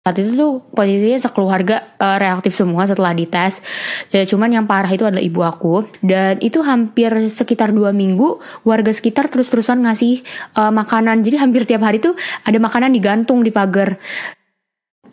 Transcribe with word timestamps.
saat 0.00 0.16
itu 0.16 0.32
tuh 0.32 0.64
posisinya 0.72 1.20
sekeluarga 1.20 1.92
uh, 2.00 2.16
reaktif 2.16 2.56
semua 2.56 2.88
setelah 2.88 3.12
dites. 3.12 3.60
Ya 4.08 4.24
cuman 4.24 4.48
yang 4.48 4.64
parah 4.64 4.88
itu 4.88 5.04
adalah 5.04 5.20
ibu 5.20 5.44
aku. 5.44 5.84
Dan 6.00 6.40
itu 6.40 6.64
hampir 6.64 7.12
sekitar 7.28 7.68
dua 7.68 7.92
minggu 7.92 8.40
warga 8.64 8.96
sekitar 8.96 9.28
terus-terusan 9.28 9.84
ngasih 9.84 10.24
uh, 10.56 10.72
makanan. 10.72 11.20
Jadi 11.20 11.36
hampir 11.36 11.68
tiap 11.68 11.84
hari 11.84 12.00
tuh 12.00 12.16
ada 12.48 12.56
makanan 12.56 12.96
digantung 12.96 13.44
di 13.44 13.52
pagar. 13.52 14.00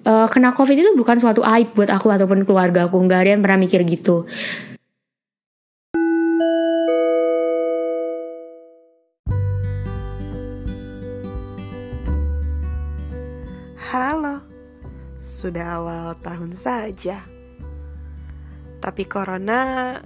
Uh, 0.08 0.32
kena 0.32 0.56
covid 0.56 0.80
itu 0.80 0.96
bukan 0.96 1.20
suatu 1.20 1.44
aib 1.44 1.76
buat 1.76 1.92
aku 1.92 2.08
ataupun 2.08 2.48
keluarga 2.48 2.88
aku. 2.88 2.96
Nggak 2.96 3.20
ada 3.28 3.30
yang 3.36 3.44
pernah 3.44 3.60
mikir 3.60 3.84
gitu 3.84 4.24
sudah 15.38 15.78
awal 15.78 16.18
tahun 16.26 16.58
saja. 16.58 17.22
Tapi 18.82 19.06
corona 19.06 20.02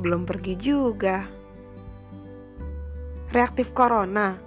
belum 0.00 0.24
pergi 0.24 0.56
juga. 0.56 1.28
Reaktif 3.28 3.76
corona. 3.76 4.40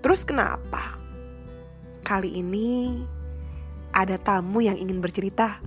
Terus 0.00 0.24
kenapa? 0.24 0.96
Kali 2.00 2.40
ini 2.40 3.04
ada 3.92 4.16
tamu 4.16 4.64
yang 4.64 4.80
ingin 4.80 5.04
bercerita. 5.04 5.60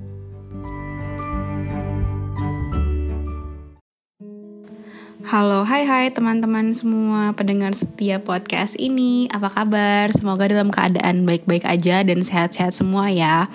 Halo, 5.26 5.66
hai 5.66 5.90
hai 5.90 6.14
teman-teman 6.14 6.70
semua 6.78 7.34
pendengar 7.34 7.74
setia 7.74 8.22
podcast 8.22 8.78
ini. 8.78 9.26
Apa 9.34 9.50
kabar? 9.50 10.14
Semoga 10.14 10.46
dalam 10.46 10.70
keadaan 10.70 11.26
baik-baik 11.26 11.66
aja 11.66 12.06
dan 12.06 12.22
sehat-sehat 12.22 12.78
semua 12.78 13.10
ya. 13.10 13.50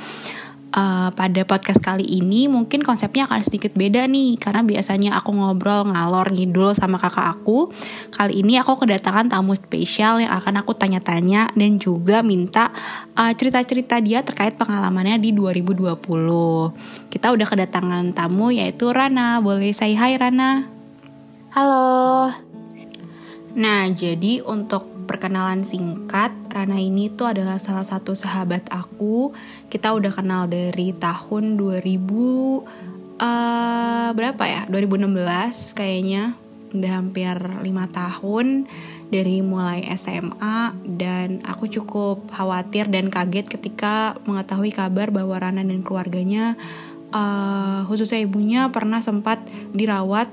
Uh, 0.74 1.14
Pada 1.14 1.46
podcast 1.46 1.78
kali 1.78 2.02
ini 2.02 2.50
mungkin 2.50 2.82
konsepnya 2.82 3.30
akan 3.30 3.42
sedikit 3.42 3.74
beda 3.74 4.06
nih 4.06 4.38
Karena 4.38 4.62
biasanya 4.62 5.18
aku 5.18 5.34
ngobrol 5.34 5.86
ngalor 5.94 6.34
ngidul 6.34 6.74
sama 6.74 6.98
kakak 6.98 7.38
aku. 7.38 7.70
Kali 8.10 8.42
ini 8.42 8.58
aku 8.58 8.74
kedatangan 8.74 9.30
tamu 9.30 9.54
spesial 9.54 10.18
yang 10.18 10.34
akan 10.34 10.66
aku 10.66 10.74
tanya-tanya 10.74 11.54
Dan 11.54 11.78
juga 11.78 12.26
minta 12.26 12.74
uh, 13.14 13.30
cerita-cerita 13.30 14.02
dia 14.02 14.26
terkait 14.26 14.58
pengalamannya 14.58 15.22
di 15.22 15.30
2020 15.30 15.86
Kita 17.14 17.30
udah 17.30 17.46
kedatangan 17.46 18.10
tamu 18.10 18.50
yaitu 18.50 18.90
Rana. 18.90 19.38
Boleh 19.38 19.70
say 19.70 19.94
hi 19.94 20.18
Rana? 20.18 20.79
Halo. 21.50 22.30
Nah, 23.58 23.90
jadi 23.90 24.38
untuk 24.46 24.86
perkenalan 25.10 25.66
singkat, 25.66 26.30
Rana 26.46 26.78
ini 26.78 27.10
tuh 27.10 27.34
adalah 27.34 27.58
salah 27.58 27.82
satu 27.82 28.14
sahabat 28.14 28.70
aku. 28.70 29.34
Kita 29.66 29.90
udah 29.90 30.14
kenal 30.14 30.46
dari 30.46 30.94
tahun 30.94 31.58
2000 31.58 31.82
uh, 31.82 32.62
eh, 33.18 34.08
berapa 34.14 34.44
ya? 34.46 34.62
2016 34.70 35.74
kayaknya. 35.74 36.38
Udah 36.70 37.02
hampir 37.02 37.34
lima 37.66 37.90
tahun 37.90 38.70
dari 39.10 39.42
mulai 39.42 39.90
SMA 39.98 40.70
dan 40.86 41.42
aku 41.42 41.66
cukup 41.66 42.30
khawatir 42.30 42.86
dan 42.86 43.10
kaget 43.10 43.50
ketika 43.50 44.14
mengetahui 44.22 44.70
kabar 44.70 45.10
bahwa 45.10 45.34
Rana 45.34 45.66
dan 45.66 45.82
keluarganya 45.82 46.54
uh, 47.10 47.82
khususnya 47.90 48.22
ibunya 48.22 48.70
pernah 48.70 49.02
sempat 49.02 49.42
dirawat 49.74 50.30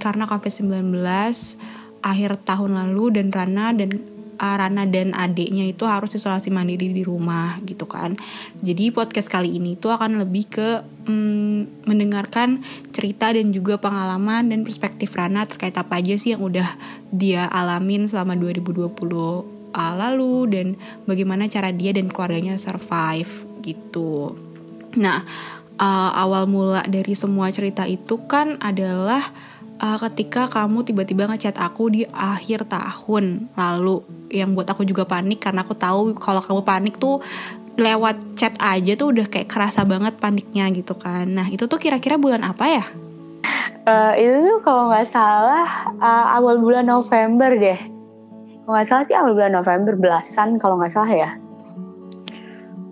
karena 0.00 0.24
COVID-19 0.24 0.96
akhir 2.00 2.30
tahun 2.48 2.72
lalu 2.80 3.20
dan 3.20 3.28
Rana 3.28 3.76
dan 3.76 4.00
uh, 4.40 4.56
Rana 4.56 4.88
dan 4.88 5.12
adiknya 5.12 5.68
itu 5.68 5.84
harus 5.84 6.16
isolasi 6.16 6.48
mandiri 6.48 6.88
di 6.90 7.04
rumah 7.04 7.60
gitu 7.68 7.84
kan. 7.84 8.16
Jadi 8.64 8.88
podcast 8.90 9.28
kali 9.28 9.60
ini 9.60 9.76
tuh 9.76 9.92
akan 9.92 10.24
lebih 10.24 10.48
ke 10.48 10.68
um, 11.04 11.68
mendengarkan 11.84 12.64
cerita 12.96 13.30
dan 13.36 13.52
juga 13.52 13.76
pengalaman 13.76 14.48
dan 14.48 14.64
perspektif 14.64 15.12
Rana 15.12 15.44
terkait 15.44 15.76
apa 15.76 16.00
aja 16.00 16.16
sih 16.16 16.32
yang 16.32 16.42
udah 16.42 16.66
dia 17.12 17.44
alamin 17.52 18.08
selama 18.08 18.32
2020 18.40 18.88
uh, 19.76 19.94
lalu 19.94 20.34
dan 20.48 20.66
bagaimana 21.04 21.46
cara 21.46 21.70
dia 21.70 21.92
dan 21.92 22.08
keluarganya 22.08 22.56
survive 22.56 23.44
gitu. 23.60 24.34
Nah, 24.96 25.22
uh, 25.78 26.10
awal 26.16 26.48
mula 26.48 26.82
dari 26.88 27.12
semua 27.12 27.52
cerita 27.52 27.84
itu 27.84 28.18
kan 28.24 28.56
adalah 28.58 29.22
uh, 29.80 29.98
ketika 30.08 30.46
kamu 30.46 30.84
tiba-tiba 30.84 31.26
ngechat 31.26 31.56
aku 31.56 31.90
di 31.90 32.02
akhir 32.12 32.68
tahun 32.68 33.48
lalu 33.56 34.04
yang 34.30 34.52
buat 34.54 34.68
aku 34.68 34.86
juga 34.86 35.08
panik 35.08 35.42
karena 35.42 35.64
aku 35.64 35.74
tahu 35.74 36.14
kalau 36.20 36.44
kamu 36.44 36.60
panik 36.62 36.94
tuh 37.00 37.18
lewat 37.80 38.36
chat 38.36 38.54
aja 38.60 38.92
tuh 38.94 39.10
udah 39.16 39.26
kayak 39.26 39.48
kerasa 39.48 39.82
banget 39.88 40.20
paniknya 40.20 40.68
gitu 40.70 40.92
kan. 40.92 41.24
Nah 41.24 41.48
itu 41.48 41.64
tuh 41.64 41.80
kira-kira 41.80 42.20
bulan 42.20 42.44
apa 42.44 42.64
ya? 42.68 42.84
Uh, 43.88 44.12
itu 44.20 44.36
tuh 44.44 44.60
kalau 44.60 44.92
nggak 44.92 45.08
salah 45.08 45.66
uh, 45.96 46.36
awal 46.36 46.60
bulan 46.60 46.84
November 46.84 47.56
deh. 47.56 47.80
Kalau 48.68 48.72
nggak 48.76 48.86
salah 48.86 49.04
sih 49.08 49.16
awal 49.16 49.32
bulan 49.32 49.56
November 49.56 49.96
belasan 49.96 50.60
kalau 50.60 50.76
nggak 50.76 50.92
salah 50.92 51.08
ya. 51.10 51.30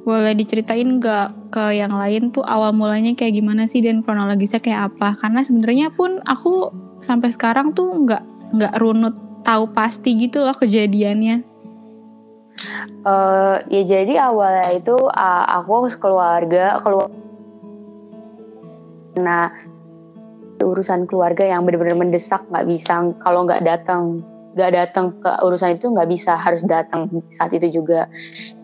Boleh 0.09 0.33
diceritain 0.33 0.89
nggak 0.97 1.53
ke 1.53 1.77
yang 1.77 1.93
lain 1.93 2.33
tuh 2.33 2.41
awal 2.49 2.73
mulanya 2.73 3.13
kayak 3.13 3.37
gimana 3.37 3.69
sih 3.69 3.85
dan 3.85 4.01
kronologisnya 4.01 4.65
kayak 4.65 4.97
apa? 4.97 5.21
Karena 5.21 5.45
sebenarnya 5.45 5.93
pun 5.93 6.25
aku 6.25 6.73
sampai 7.05 7.29
sekarang 7.29 7.77
tuh 7.77 7.93
nggak 8.09 8.25
nggak 8.57 8.75
runut 8.81 9.13
tahu 9.45 9.69
pasti 9.77 10.17
gitu 10.17 10.49
loh 10.49 10.57
kejadiannya. 10.57 11.45
Uh, 13.05 13.61
ya 13.69 13.85
jadi 13.85 14.33
awalnya 14.33 14.81
itu 14.81 14.97
uh, 14.97 15.45
aku 15.61 15.93
keluarga 16.01 16.81
keluar 16.81 17.13
nah 19.19 19.51
urusan 20.63 21.07
keluarga 21.07 21.47
yang 21.47 21.63
benar-benar 21.67 21.99
mendesak 21.99 22.43
nggak 22.51 22.67
bisa 22.67 23.15
kalau 23.23 23.47
nggak 23.47 23.63
datang 23.63 24.23
gak 24.57 24.73
datang 24.73 25.17
ke 25.21 25.31
urusan 25.45 25.77
itu 25.77 25.93
nggak 25.93 26.09
bisa 26.09 26.33
harus 26.39 26.65
datang 26.65 27.11
saat 27.35 27.53
itu 27.53 27.83
juga. 27.83 28.09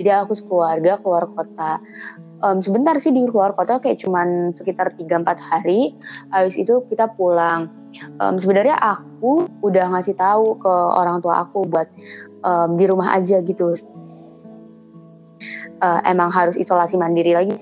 Jadi 0.01 0.09
aku 0.09 0.33
sekeluarga 0.33 1.01
keluar 1.03 1.29
kota. 1.29 1.83
Um, 2.45 2.61
sebentar 2.61 2.93
sih 3.01 3.09
di 3.09 3.25
luar 3.25 3.57
kota 3.57 3.81
kayak 3.81 4.05
cuman 4.05 4.53
sekitar 4.53 4.97
3-4 4.97 5.39
hari. 5.41 5.97
Habis 6.29 6.61
itu 6.61 6.85
kita 6.89 7.13
pulang. 7.17 7.73
Um, 8.21 8.37
sebenarnya 8.43 8.77
aku 8.77 9.49
udah 9.65 9.97
ngasih 9.97 10.19
tahu 10.19 10.61
ke 10.61 10.73
orang 10.73 11.23
tua 11.25 11.47
aku 11.47 11.65
buat 11.69 11.89
um, 12.45 12.77
di 12.77 12.85
rumah 12.85 13.17
aja 13.17 13.41
gitu. 13.41 13.73
Uh, 15.81 16.01
emang 16.09 16.33
harus 16.33 16.57
isolasi 16.57 16.97
mandiri 16.97 17.33
lagi 17.37 17.55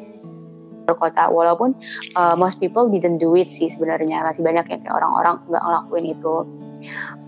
kota. 0.90 1.30
Walaupun 1.30 1.78
uh, 2.18 2.34
most 2.34 2.58
people 2.58 2.90
didn't 2.90 3.22
do 3.22 3.38
it 3.38 3.48
sih 3.54 3.70
sebenarnya. 3.70 4.26
Masih 4.26 4.42
banyak 4.42 4.66
yang 4.66 4.80
kayak 4.82 4.94
orang-orang 4.94 5.38
nggak 5.46 5.62
ngelakuin 5.62 6.06
itu. 6.10 6.34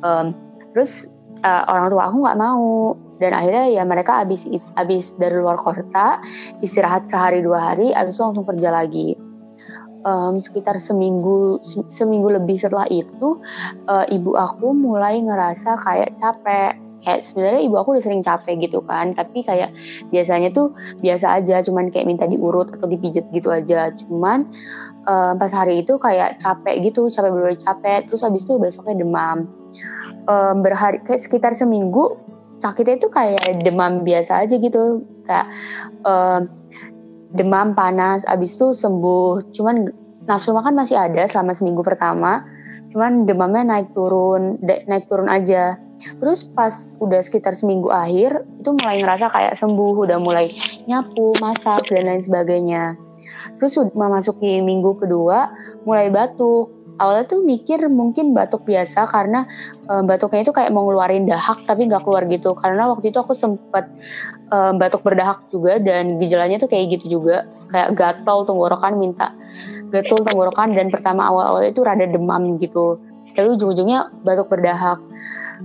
Um, 0.02 0.43
terus 0.74 1.08
uh, 1.44 1.62
orang 1.68 1.92
tua 1.92 2.02
aku 2.08 2.16
nggak 2.24 2.40
mau. 2.40 2.96
Dan 3.22 3.30
akhirnya 3.30 3.70
ya 3.70 3.86
mereka 3.86 4.26
habis 4.26 4.42
habis 4.74 5.14
dari 5.14 5.38
luar 5.38 5.54
kota 5.62 6.18
istirahat 6.66 7.06
sehari 7.06 7.46
dua 7.46 7.72
hari 7.72 7.94
habis 7.94 8.18
itu 8.18 8.26
langsung 8.26 8.42
kerja 8.48 8.74
lagi. 8.74 9.14
Um, 10.04 10.36
sekitar 10.36 10.76
seminggu 10.76 11.62
seminggu 11.88 12.28
lebih 12.28 12.60
setelah 12.60 12.84
itu 12.92 13.40
uh, 13.88 14.04
ibu 14.12 14.36
aku 14.36 14.74
mulai 14.74 15.22
ngerasa 15.22 15.78
kayak 15.86 16.18
capek. 16.18 16.74
Kayak 17.04 17.20
sebenarnya 17.20 17.62
ibu 17.68 17.76
aku 17.76 17.96
udah 17.96 18.04
sering 18.04 18.24
capek 18.24 18.64
gitu 18.64 18.80
kan 18.80 19.12
tapi 19.12 19.44
kayak 19.44 19.76
biasanya 20.08 20.48
tuh 20.56 20.72
biasa 21.04 21.36
aja 21.36 21.60
cuman 21.60 21.92
kayak 21.92 22.08
minta 22.08 22.24
diurut 22.24 22.72
atau 22.74 22.88
dipijet 22.90 23.30
gitu 23.30 23.52
aja. 23.54 23.94
Cuman 23.94 24.48
um, 25.06 25.32
pas 25.38 25.52
hari 25.54 25.86
itu 25.86 26.00
kayak 26.02 26.42
capek 26.42 26.82
gitu 26.82 27.06
capek 27.08 27.30
bener 27.30 27.56
capek. 27.62 28.10
Terus 28.10 28.26
habis 28.26 28.42
itu 28.42 28.58
besoknya 28.58 29.00
demam 29.00 29.46
um, 30.28 30.64
berhari 30.64 31.00
kayak 31.04 31.22
sekitar 31.22 31.52
seminggu 31.56 32.16
sakitnya 32.58 32.96
itu 32.96 33.08
kayak 33.12 33.60
demam 33.60 34.02
biasa 34.06 34.46
aja 34.46 34.56
gitu. 34.56 35.04
Kayak 35.28 35.46
um, 36.06 36.48
demam 37.34 37.76
panas 37.76 38.24
abis 38.30 38.56
itu 38.56 38.72
sembuh. 38.72 39.52
Cuman 39.52 39.90
nafsu 40.24 40.56
makan 40.56 40.78
masih 40.78 40.96
ada 40.96 41.28
selama 41.28 41.52
seminggu 41.52 41.84
pertama. 41.84 42.44
Cuman 42.94 43.26
demamnya 43.26 43.66
naik 43.66 43.90
turun 43.92 44.56
naik 44.62 45.10
turun 45.10 45.26
aja. 45.26 45.76
Terus 46.20 46.46
pas 46.52 46.94
udah 47.00 47.20
sekitar 47.24 47.56
seminggu 47.56 47.90
akhir 47.90 48.44
itu 48.60 48.70
mulai 48.76 49.02
ngerasa 49.02 49.32
kayak 49.32 49.54
sembuh 49.58 49.94
udah 50.06 50.18
mulai 50.20 50.52
nyapu 50.86 51.34
masak 51.42 51.90
dan 51.90 52.06
lain 52.06 52.22
sebagainya. 52.22 52.94
Terus 53.58 53.80
memasuki 53.96 54.62
minggu 54.62 55.00
kedua 55.00 55.50
mulai 55.82 56.12
batuk 56.12 56.83
awalnya 56.98 57.24
tuh 57.26 57.40
mikir 57.42 57.82
mungkin 57.90 58.32
batuk 58.36 58.62
biasa 58.66 59.10
karena 59.10 59.46
um, 59.90 60.06
batuknya 60.06 60.46
itu 60.46 60.52
kayak 60.54 60.70
mau 60.70 60.86
ngeluarin 60.86 61.26
dahak 61.26 61.62
tapi 61.66 61.90
nggak 61.90 62.02
keluar 62.06 62.24
gitu. 62.30 62.54
Karena 62.54 62.90
waktu 62.90 63.10
itu 63.10 63.18
aku 63.18 63.34
sempat 63.34 63.90
um, 64.54 64.78
batuk 64.78 65.02
berdahak 65.02 65.42
juga 65.50 65.82
dan 65.82 66.18
gejalanya 66.22 66.60
tuh 66.62 66.70
kayak 66.70 67.00
gitu 67.00 67.20
juga. 67.20 67.46
Kayak 67.72 67.98
gatal 67.98 68.46
tenggorokan 68.46 68.94
minta 69.00 69.34
gatal 69.94 70.26
tenggorokan 70.26 70.74
dan 70.74 70.90
pertama 70.90 71.30
awal-awal 71.30 71.62
itu 71.62 71.80
rada 71.86 72.06
demam 72.06 72.58
gitu. 72.58 72.98
Tapi 73.34 73.58
ujung-ujungnya 73.58 74.10
batuk 74.22 74.50
berdahak 74.50 74.98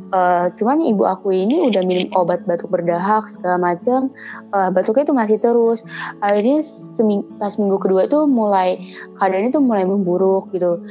Uh, 0.10 0.50
cuman 0.58 0.82
ibu 0.82 1.06
aku 1.06 1.30
ini 1.30 1.62
udah 1.62 1.86
minum 1.86 2.10
obat 2.18 2.42
batuk 2.50 2.74
berdahak 2.74 3.30
segala 3.30 3.62
macam, 3.62 4.10
uh, 4.56 4.74
batuknya 4.74 5.06
itu 5.06 5.16
masih 5.16 5.38
terus. 5.38 5.86
Akhirnya 6.24 6.66
seming 6.66 7.22
pas 7.38 7.54
minggu 7.62 7.78
kedua 7.78 8.10
itu 8.10 8.26
mulai 8.26 8.82
keadaannya 9.22 9.54
itu 9.54 9.62
mulai 9.62 9.86
memburuk 9.86 10.50
gitu. 10.56 10.82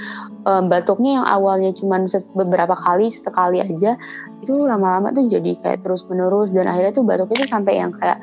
Um, 0.46 0.70
batuknya 0.70 1.20
yang 1.20 1.26
awalnya 1.26 1.74
cuma 1.74 1.98
beberapa 2.32 2.78
kali 2.78 3.10
sekali 3.10 3.58
aja 3.58 3.98
itu 4.38 4.54
lama-lama 4.54 5.10
tuh 5.10 5.26
jadi 5.26 5.58
kayak 5.60 5.82
terus 5.82 6.06
menerus 6.06 6.54
dan 6.54 6.70
akhirnya 6.70 6.94
tuh 6.94 7.04
batuknya 7.04 7.42
tuh 7.42 7.50
sampai 7.50 7.74
yang 7.74 7.90
kayak 7.90 8.22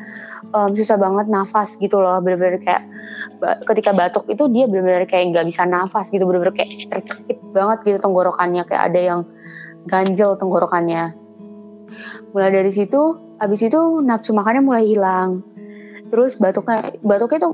um, 0.55 0.71
susah 0.71 0.95
banget 0.95 1.27
nafas 1.27 1.75
gitu 1.75 1.99
loh. 1.99 2.23
Bener-bener 2.23 2.63
kayak 2.63 2.87
ketika 3.67 3.91
batuk 3.91 4.25
itu 4.31 4.47
dia 4.47 4.65
bener-bener 4.71 5.03
kayak 5.11 5.35
nggak 5.35 5.45
bisa 5.51 5.67
nafas 5.67 6.07
gitu. 6.07 6.23
Bener-bener 6.23 6.55
kayak 6.55 6.71
tercekit 6.87 7.43
banget 7.51 7.83
gitu 7.83 7.97
tenggorokannya. 7.99 8.63
Kayak 8.63 8.83
ada 8.95 8.99
yang 9.03 9.21
ganjel 9.85 10.37
tenggorokannya. 10.37 11.13
Mulai 12.33 12.51
dari 12.51 12.71
situ 12.73 13.17
habis 13.39 13.61
itu 13.63 14.01
nafsu 14.01 14.33
makannya 14.35 14.61
mulai 14.65 14.83
hilang. 14.85 15.45
Terus 16.09 16.37
batuknya 16.37 16.93
batuknya 17.01 17.37
itu 17.41 17.49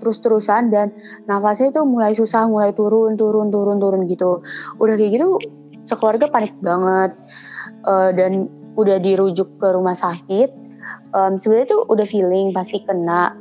terus 0.00 0.18
terusan 0.24 0.72
dan 0.72 0.90
nafasnya 1.28 1.70
itu 1.76 1.82
mulai 1.84 2.16
susah 2.16 2.48
mulai 2.48 2.72
turun 2.72 3.20
turun 3.20 3.52
turun 3.52 3.78
turun 3.78 4.08
gitu. 4.08 4.40
Udah 4.80 4.96
kayak 4.96 5.20
gitu 5.20 5.36
sekeluarga 5.84 6.28
panik 6.32 6.54
banget. 6.64 7.12
Uh, 7.82 8.14
dan 8.14 8.46
udah 8.78 8.96
dirujuk 9.02 9.48
ke 9.60 9.68
rumah 9.74 9.96
sakit. 9.96 10.50
Um, 11.12 11.38
sebenarnya 11.38 11.78
tuh 11.78 11.82
udah 11.92 12.06
feeling 12.08 12.50
pasti 12.56 12.80
kena. 12.82 13.36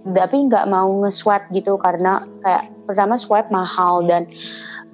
Tapi 0.00 0.48
nggak 0.48 0.64
mau 0.72 0.88
nge-swab 1.04 1.52
gitu 1.52 1.76
karena 1.76 2.24
kayak 2.40 2.72
pertama 2.88 3.20
swab 3.20 3.52
mahal 3.52 4.00
dan 4.08 4.24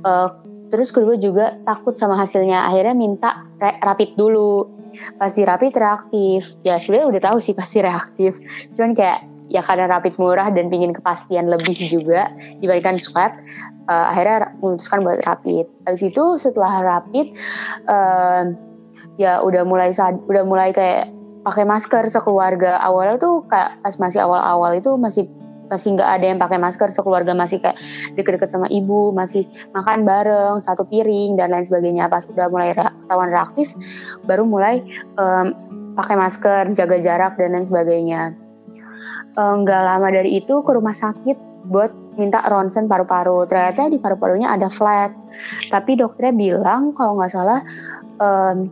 uh, 0.02 0.34
terus 0.71 0.91
kedua 0.91 1.15
juga 1.19 1.59
takut 1.63 1.95
sama 1.95 2.19
hasilnya. 2.19 2.67
Akhirnya 2.67 2.95
minta 2.97 3.47
rapid 3.61 4.19
dulu. 4.19 4.67
Pasti 5.21 5.45
rapid 5.45 5.77
reaktif. 5.77 6.57
Ya 6.65 6.81
sebenarnya 6.81 7.07
udah 7.17 7.23
tahu 7.33 7.39
sih 7.43 7.55
pasti 7.55 7.85
reaktif. 7.85 8.39
Cuman 8.75 8.97
kayak 8.97 9.27
ya 9.47 9.63
karena 9.63 9.87
rapid 9.87 10.19
murah 10.19 10.51
dan 10.51 10.67
pingin 10.67 10.91
kepastian 10.91 11.47
lebih 11.47 11.79
juga 11.79 12.35
dibandingkan 12.59 12.99
swab 12.99 13.31
uh, 13.87 14.07
akhirnya 14.11 14.55
memutuskan 14.59 15.07
buat 15.07 15.23
rapid. 15.23 15.67
Habis 15.87 16.03
itu 16.11 16.25
setelah 16.39 16.83
rapid 16.83 17.31
uh, 17.87 18.51
ya 19.17 19.41
udah 19.41 19.63
mulai 19.63 19.95
udah 20.27 20.45
mulai 20.45 20.75
kayak 20.75 21.11
pakai 21.47 21.63
masker 21.63 22.11
sekeluarga. 22.11 22.83
Awalnya 22.83 23.23
tuh 23.23 23.47
kayak 23.47 23.79
pas 23.87 23.95
masih 24.03 24.21
awal-awal 24.23 24.75
itu 24.75 24.99
masih 24.99 25.31
masih 25.67 25.99
nggak 25.99 26.11
ada 26.11 26.25
yang 26.35 26.39
pakai 26.39 26.59
masker 26.59 26.89
sekeluarga 26.95 27.35
masih 27.35 27.59
kayak 27.59 27.79
deket-deket 28.15 28.51
sama 28.51 28.71
ibu 28.71 29.11
masih 29.11 29.47
makan 29.75 30.07
bareng 30.07 30.63
satu 30.63 30.87
piring 30.87 31.35
dan 31.39 31.51
lain 31.51 31.67
sebagainya. 31.67 32.07
Pas 32.07 32.27
udah 32.27 32.47
mulai 32.51 32.73
ketahuan 32.75 33.31
reaktif 33.31 33.69
baru 34.25 34.47
mulai 34.47 34.83
um, 35.19 35.53
pakai 35.99 36.15
masker 36.15 36.63
jaga 36.77 36.97
jarak 37.03 37.35
dan 37.39 37.57
lain 37.57 37.67
sebagainya. 37.67 38.23
Nggak 39.37 39.83
um, 39.83 39.89
lama 39.89 40.09
dari 40.11 40.41
itu 40.41 40.63
ke 40.63 40.71
rumah 40.73 40.95
sakit 40.95 41.69
buat 41.69 41.91
minta 42.17 42.41
ronsen 42.47 42.87
paru-paru. 42.87 43.45
Ternyata 43.51 43.91
di 43.91 43.99
paru-parunya 43.99 44.55
ada 44.55 44.71
flek 44.71 45.13
tapi 45.69 45.99
dokternya 45.99 46.33
bilang 46.33 46.97
kalau 46.97 47.19
nggak 47.21 47.33
salah 47.35 47.61
um, 48.23 48.71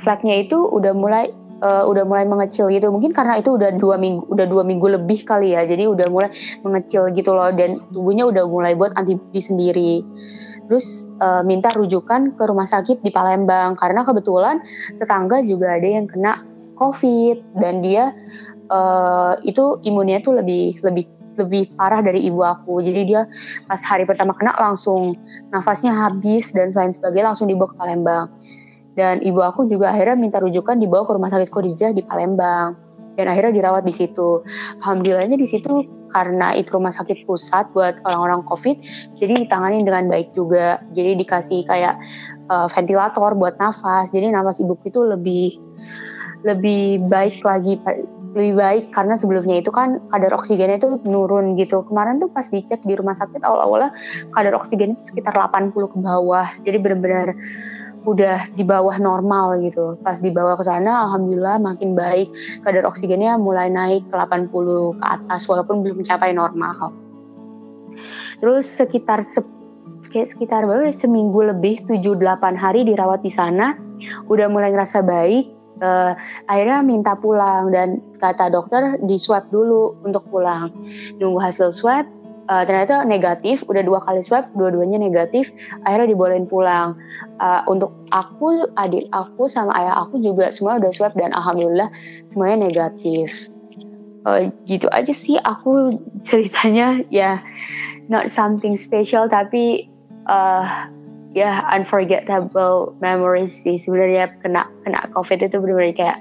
flagnya 0.00 0.44
itu 0.44 0.56
udah 0.56 0.96
mulai 0.96 1.28
uh, 1.60 1.84
udah 1.86 2.04
mulai 2.04 2.24
mengecil 2.26 2.68
gitu. 2.72 2.88
Mungkin 2.90 3.12
karena 3.12 3.38
itu 3.38 3.54
udah 3.54 3.76
dua 3.76 3.96
minggu 4.00 4.26
udah 4.32 4.46
dua 4.48 4.62
minggu 4.64 4.86
lebih 5.00 5.24
kali 5.24 5.54
ya. 5.54 5.64
Jadi 5.64 5.86
udah 5.86 6.08
mulai 6.10 6.32
mengecil 6.64 7.12
gitu 7.14 7.32
loh. 7.36 7.52
Dan 7.52 7.78
tubuhnya 7.92 8.28
udah 8.28 8.44
mulai 8.48 8.72
buat 8.74 8.96
antibodi 8.96 9.40
sendiri. 9.40 9.92
Terus 10.66 11.10
uh, 11.20 11.42
minta 11.44 11.70
rujukan 11.74 12.34
ke 12.34 12.42
rumah 12.48 12.66
sakit 12.66 13.04
di 13.04 13.10
Palembang. 13.12 13.76
Karena 13.76 14.02
kebetulan 14.02 14.60
tetangga 14.98 15.44
juga 15.44 15.76
ada 15.76 15.88
yang 15.88 16.08
kena 16.08 16.42
COVID. 16.80 17.60
Dan 17.60 17.84
dia 17.84 18.12
uh, 18.72 19.36
itu 19.44 19.78
imunnya 19.86 20.24
tuh 20.24 20.40
lebih 20.40 20.80
lebih 20.82 21.06
lebih 21.38 21.72
parah 21.78 22.04
dari 22.04 22.26
ibu 22.26 22.44
aku. 22.44 22.84
Jadi 22.84 23.00
dia 23.08 23.24
pas 23.64 23.80
hari 23.86 24.04
pertama 24.04 24.36
kena 24.36 24.52
langsung 24.60 25.16
nafasnya 25.54 25.94
habis 25.94 26.52
dan 26.52 26.68
lain 26.74 26.92
sebagainya 26.92 27.32
langsung 27.32 27.48
dibawa 27.48 27.72
ke 27.72 27.76
Palembang 27.80 28.28
dan 28.98 29.22
ibu 29.22 29.38
aku 29.40 29.70
juga 29.70 29.94
akhirnya 29.94 30.18
minta 30.18 30.38
rujukan 30.42 30.76
dibawa 30.78 31.06
ke 31.06 31.12
rumah 31.14 31.30
sakit 31.30 31.48
Kodijah 31.48 31.94
di 31.94 32.02
Palembang 32.02 32.90
dan 33.14 33.26
akhirnya 33.30 33.52
dirawat 33.52 33.84
di 33.84 33.94
situ. 33.94 34.42
Alhamdulillahnya 34.80 35.36
di 35.36 35.44
situ 35.44 35.84
karena 36.10 36.58
itu 36.58 36.74
rumah 36.74 36.90
sakit 36.90 37.22
pusat 37.28 37.70
buat 37.70 38.02
orang-orang 38.02 38.42
COVID, 38.48 38.76
jadi 39.22 39.46
ditangani 39.46 39.84
dengan 39.86 40.10
baik 40.10 40.34
juga. 40.34 40.82
Jadi 40.96 41.20
dikasih 41.22 41.68
kayak 41.70 41.94
uh, 42.50 42.66
ventilator 42.66 43.36
buat 43.38 43.60
nafas. 43.60 44.10
Jadi 44.10 44.32
nafas 44.34 44.58
ibuku 44.58 44.90
itu 44.90 45.00
lebih 45.06 45.60
lebih 46.40 47.04
baik 47.12 47.44
lagi 47.44 47.76
lebih 48.30 48.54
baik 48.56 48.84
karena 48.94 49.18
sebelumnya 49.18 49.58
itu 49.58 49.74
kan 49.74 50.00
kadar 50.08 50.32
oksigennya 50.38 50.78
itu 50.80 51.02
nurun 51.04 51.58
gitu. 51.58 51.82
Kemarin 51.84 52.22
tuh 52.22 52.30
pas 52.30 52.46
dicek 52.46 52.80
di 52.86 52.94
rumah 52.94 53.14
sakit 53.18 53.42
awal-awalnya 53.42 53.90
kadar 54.32 54.54
oksigen 54.56 54.94
itu 54.94 55.02
sekitar 55.14 55.34
80 55.34 55.74
ke 55.74 55.98
bawah. 55.98 56.48
Jadi 56.62 56.78
benar-benar 56.78 57.34
udah 58.04 58.48
di 58.56 58.64
bawah 58.64 58.96
normal 58.96 59.60
gitu. 59.60 59.96
Pas 60.00 60.20
dibawa 60.20 60.56
ke 60.56 60.64
sana 60.64 61.08
alhamdulillah 61.08 61.60
makin 61.60 61.92
baik. 61.92 62.32
Kadar 62.64 62.88
oksigennya 62.88 63.36
mulai 63.36 63.68
naik 63.68 64.08
ke 64.08 64.16
80 64.16 64.50
ke 65.00 65.06
atas 65.06 65.44
walaupun 65.50 65.84
belum 65.84 66.00
mencapai 66.00 66.32
normal. 66.32 66.92
Terus 68.40 68.64
sekitar 68.64 69.20
se 69.20 69.44
kayak 70.10 70.26
sekitar 70.26 70.66
berapa 70.66 70.90
ya, 70.90 70.94
seminggu 70.96 71.38
lebih 71.54 71.86
7-8 71.86 72.58
hari 72.58 72.82
dirawat 72.82 73.22
di 73.22 73.30
sana 73.30 73.78
udah 74.26 74.50
mulai 74.50 74.74
ngerasa 74.74 75.06
baik 75.06 75.60
uh, 75.84 76.12
akhirnya 76.50 76.82
minta 76.84 77.14
pulang 77.14 77.70
dan 77.70 78.02
kata 78.18 78.52
dokter 78.52 78.98
di 79.06 79.16
swab 79.16 79.48
dulu 79.54 79.96
untuk 80.02 80.26
pulang 80.28 80.70
nunggu 81.22 81.38
hasil 81.38 81.70
swab 81.70 82.04
uh, 82.50 82.66
ternyata 82.66 83.06
negatif 83.06 83.62
udah 83.70 83.86
dua 83.86 84.02
kali 84.02 84.20
swab 84.26 84.50
dua-duanya 84.58 84.98
negatif 84.98 85.54
akhirnya 85.86 86.10
dibolehin 86.10 86.50
pulang. 86.50 86.98
Uh, 87.38 87.62
untuk 87.70 87.94
aku 88.10 88.66
adik 88.76 89.06
aku 89.14 89.46
sama 89.46 89.70
ayah 89.78 90.02
aku 90.02 90.18
juga 90.18 90.50
semua 90.50 90.82
udah 90.82 90.90
swab 90.90 91.14
dan 91.14 91.30
alhamdulillah 91.30 91.88
semuanya 92.28 92.66
negatif. 92.66 93.48
Uh, 94.26 94.52
gitu 94.68 94.90
aja 94.90 95.14
sih 95.14 95.38
aku 95.46 95.94
ceritanya. 96.26 97.06
Ya 97.08 97.38
not 98.10 98.28
something 98.28 98.74
special 98.74 99.30
tapi 99.30 99.86
uh, 100.26 100.66
ya 101.30 101.46
yeah, 101.46 101.56
unforgettable 101.70 102.98
memories 102.98 103.54
sih. 103.54 103.78
Sebenarnya 103.78 104.34
kena 104.42 104.66
kena 104.82 105.06
covid 105.14 105.46
itu 105.46 105.56
benar-benar 105.62 105.94
kayak 105.94 106.18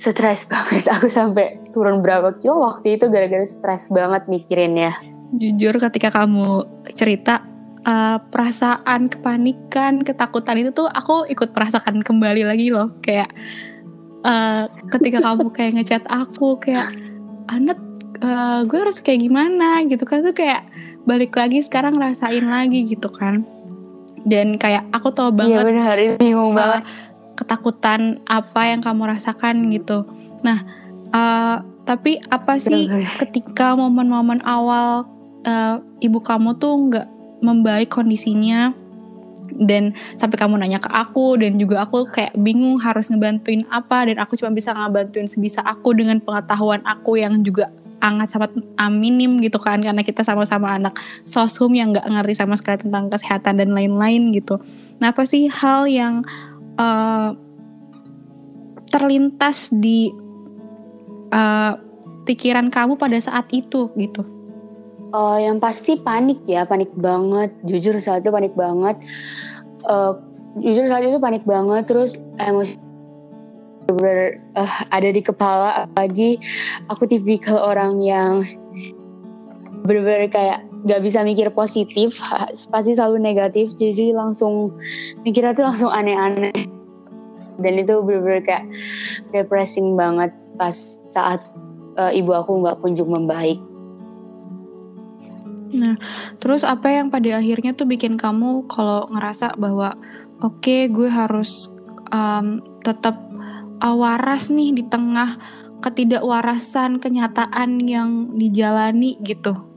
stres 0.00 0.48
banget. 0.48 0.88
Aku 0.96 1.12
sampai 1.12 1.60
turun 1.76 2.00
berapa 2.00 2.32
kilo 2.40 2.64
waktu 2.64 2.96
itu 2.96 3.12
gara-gara 3.12 3.44
stres 3.44 3.92
banget 3.92 4.24
mikirinnya. 4.26 4.96
Jujur 5.36 5.76
ketika 5.78 6.10
kamu 6.10 6.66
cerita 6.96 7.44
uh, 7.84 8.18
perasaan 8.32 9.12
kepanikan 9.12 10.02
ketakutan 10.02 10.58
itu 10.58 10.74
tuh 10.74 10.90
aku 10.90 11.22
ikut 11.30 11.54
merasakan 11.54 12.02
kembali 12.02 12.42
lagi 12.48 12.72
loh. 12.74 12.90
Kayak 13.04 13.30
uh, 14.26 14.66
ketika 14.90 15.22
kamu 15.22 15.52
kayak 15.56 15.72
ngechat 15.78 16.04
aku 16.10 16.58
kayak 16.58 16.90
anet 17.52 17.78
uh, 18.24 18.66
gue 18.66 18.78
harus 18.80 18.98
kayak 18.98 19.22
gimana? 19.22 19.84
gitu 19.86 20.02
kan. 20.02 20.24
Tuh 20.24 20.34
kayak 20.34 20.66
balik 21.06 21.36
lagi 21.36 21.62
sekarang 21.62 21.94
rasain 22.00 22.50
lagi 22.50 22.88
gitu 22.88 23.06
kan. 23.06 23.46
Dan 24.26 24.58
kayak 24.58 24.84
aku 24.92 25.14
tau 25.14 25.30
banget 25.32 25.64
iya 25.64 25.64
benar 25.64 25.96
bingung 26.20 26.52
banget 26.52 26.84
ketakutan 27.40 28.20
apa 28.28 28.68
yang 28.68 28.84
kamu 28.84 29.16
rasakan 29.16 29.72
gitu. 29.72 30.04
Nah, 30.44 30.60
uh, 31.16 31.64
tapi 31.88 32.20
apa 32.28 32.60
sih 32.60 32.86
ketika 33.18 33.74
momen-momen 33.74 34.44
awal 34.44 35.08
uh, 35.48 35.80
ibu 36.04 36.20
kamu 36.20 36.54
tuh 36.60 36.72
nggak 36.86 37.08
membaik 37.40 37.88
kondisinya 37.88 38.76
dan 39.58 39.90
sampai 40.14 40.38
kamu 40.38 40.62
nanya 40.62 40.78
ke 40.78 40.86
aku 40.86 41.40
dan 41.40 41.58
juga 41.58 41.82
aku 41.82 42.06
kayak 42.06 42.36
bingung 42.38 42.78
harus 42.78 43.10
ngebantuin 43.10 43.66
apa 43.74 44.06
dan 44.06 44.22
aku 44.22 44.38
cuma 44.38 44.54
bisa 44.54 44.70
ngebantuin 44.70 45.26
sebisa 45.26 45.60
aku 45.66 45.90
dengan 45.96 46.22
pengetahuan 46.22 46.78
aku 46.86 47.18
yang 47.18 47.42
juga 47.42 47.66
sangat 48.00 48.32
sangat 48.32 48.50
minim 48.88 49.42
gitu 49.44 49.60
kan 49.60 49.82
karena 49.84 50.00
kita 50.00 50.24
sama-sama 50.24 50.72
anak 50.72 50.96
sosum 51.28 51.74
yang 51.76 51.92
nggak 51.92 52.08
ngerti 52.08 52.34
sama 52.38 52.56
sekali 52.56 52.80
tentang 52.80 53.12
kesehatan 53.12 53.60
dan 53.60 53.76
lain-lain 53.76 54.32
gitu. 54.32 54.56
Nah 55.02 55.12
apa 55.12 55.28
sih 55.28 55.52
hal 55.52 55.84
yang 55.84 56.24
uh, 56.80 57.36
terlintas 58.88 59.68
di 59.68 60.08
uh, 61.30 61.76
pikiran 62.24 62.72
kamu 62.72 62.96
pada 62.96 63.20
saat 63.20 63.46
itu 63.52 63.92
gitu? 64.00 64.24
Uh, 65.10 65.42
yang 65.42 65.58
pasti 65.58 65.98
panik 66.00 66.40
ya, 66.46 66.64
panik 66.64 66.90
banget. 66.96 67.52
Jujur 67.66 67.98
saat 68.00 68.24
itu 68.24 68.32
panik 68.32 68.54
banget. 68.56 68.96
Uh, 69.84 70.16
jujur 70.58 70.86
saat 70.88 71.04
itu 71.04 71.18
panik 71.20 71.44
banget. 71.44 71.84
Terus 71.84 72.16
emosi 72.40 72.78
bener 73.90 74.38
uh, 74.54 74.86
ada 74.94 75.10
di 75.10 75.18
kepala 75.18 75.90
lagi 75.98 76.38
aku 76.86 77.10
tipikal 77.10 77.58
orang 77.58 77.98
yang 77.98 78.46
bener-bener 79.82 80.30
kayak 80.30 80.69
gak 80.88 81.04
bisa 81.04 81.20
mikir 81.20 81.52
positif 81.52 82.16
pasti 82.72 82.96
selalu 82.96 83.20
negatif 83.20 83.76
jadi 83.76 84.16
langsung 84.16 84.72
mikirnya 85.26 85.52
tuh 85.52 85.68
langsung 85.68 85.90
aneh-aneh 85.92 86.80
dan 87.60 87.72
itu 87.76 88.00
bener-bener 88.00 88.42
kayak 88.42 88.64
depressing 89.30 89.94
banget 89.94 90.32
pas 90.56 90.74
saat 91.12 91.40
uh, 92.00 92.10
ibu 92.10 92.32
aku 92.32 92.64
nggak 92.64 92.80
kunjung 92.80 93.12
membaik. 93.12 93.60
Nah, 95.70 95.94
terus 96.42 96.66
apa 96.66 96.90
yang 96.90 97.14
pada 97.14 97.38
akhirnya 97.38 97.70
tuh 97.78 97.86
bikin 97.86 98.18
kamu 98.18 98.66
kalau 98.66 99.06
ngerasa 99.06 99.54
bahwa 99.54 99.94
oke 100.42 100.58
okay, 100.58 100.90
gue 100.90 101.06
harus 101.06 101.70
um, 102.10 102.58
tetap 102.82 103.14
waras 103.80 104.50
nih 104.50 104.74
di 104.74 104.82
tengah 104.90 105.38
ketidakwarasan 105.78 106.98
kenyataan 106.98 107.86
yang 107.86 108.34
dijalani 108.34 109.14
gitu? 109.22 109.69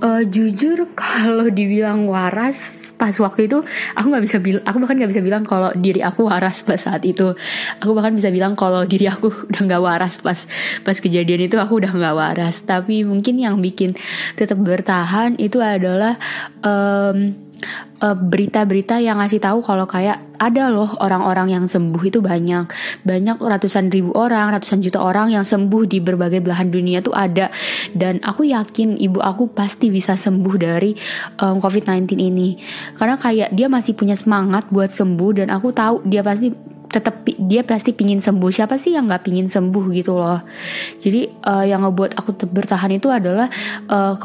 Uh, 0.00 0.24
jujur 0.24 0.88
kalau 1.00 1.52
dibilang 1.52 2.08
waras 2.08 2.80
pas 3.00 3.16
waktu 3.16 3.48
itu 3.48 3.64
aku 3.96 4.06
nggak 4.12 4.24
bisa 4.28 4.36
bilang 4.44 4.60
aku 4.68 4.76
bahkan 4.84 5.00
nggak 5.00 5.10
bisa 5.16 5.22
bilang 5.24 5.40
kalau 5.48 5.72
diri 5.72 6.04
aku 6.04 6.28
waras 6.28 6.60
pas 6.64 6.76
saat 6.76 7.00
itu. 7.08 7.32
Aku 7.80 7.96
bahkan 7.96 8.12
bisa 8.12 8.28
bilang 8.28 8.52
kalau 8.60 8.84
diri 8.84 9.08
aku 9.08 9.32
udah 9.48 9.60
nggak 9.64 9.80
waras 9.80 10.20
pas 10.20 10.36
pas 10.84 10.96
kejadian 11.00 11.48
itu 11.48 11.56
aku 11.56 11.80
udah 11.80 11.92
nggak 11.96 12.16
waras. 12.16 12.60
Tapi 12.60 13.08
mungkin 13.08 13.40
yang 13.40 13.56
bikin 13.64 13.96
tetap 14.36 14.60
bertahan 14.60 15.40
itu 15.40 15.56
adalah 15.64 16.20
um, 16.60 17.32
berita-berita 18.00 18.96
uh, 18.96 19.02
yang 19.04 19.20
ngasih 19.20 19.40
tahu 19.42 19.60
kalau 19.60 19.84
kayak 19.84 20.20
ada 20.40 20.72
loh 20.72 20.96
orang-orang 21.04 21.52
yang 21.52 21.64
sembuh 21.68 22.00
itu 22.00 22.24
banyak. 22.24 22.64
Banyak 23.04 23.36
ratusan 23.36 23.92
ribu 23.92 24.16
orang 24.16 24.56
ratusan 24.56 24.80
juta 24.80 25.04
orang 25.04 25.36
yang 25.36 25.44
sembuh 25.44 25.84
di 25.84 26.00
berbagai 26.00 26.40
belahan 26.40 26.72
dunia 26.72 27.04
tuh 27.04 27.12
ada. 27.12 27.52
Dan 27.92 28.24
aku 28.24 28.48
yakin 28.48 28.96
ibu 28.96 29.20
aku 29.20 29.52
pasti 29.52 29.92
bisa 29.92 30.16
sembuh 30.16 30.54
dari 30.56 30.96
um, 31.44 31.60
COVID-19 31.60 32.16
ini. 32.16 32.56
Karena 32.96 33.20
kayak 33.20 33.52
dia 33.52 33.68
masih 33.68 33.92
punya 33.92 34.16
semangat 34.16 34.64
buat 34.72 34.88
sembuh 34.88 35.44
dan 35.44 35.52
aku 35.52 35.76
tahu 35.76 36.00
dia 36.08 36.24
pasti 36.24 36.70
tetap 36.90 37.22
dia 37.22 37.62
pasti 37.62 37.94
pingin 37.94 38.18
sembuh. 38.18 38.50
Siapa 38.50 38.74
sih 38.74 38.98
yang 38.98 39.06
nggak 39.06 39.22
pingin 39.22 39.46
sembuh 39.46 39.84
gitu 39.94 40.18
loh? 40.18 40.42
Jadi 40.98 41.30
uh, 41.46 41.62
yang 41.62 41.86
ngebuat 41.86 42.18
aku 42.18 42.34
bertahan 42.50 42.90
itu 42.90 43.06
adalah 43.12 43.46
uh, 43.86 44.18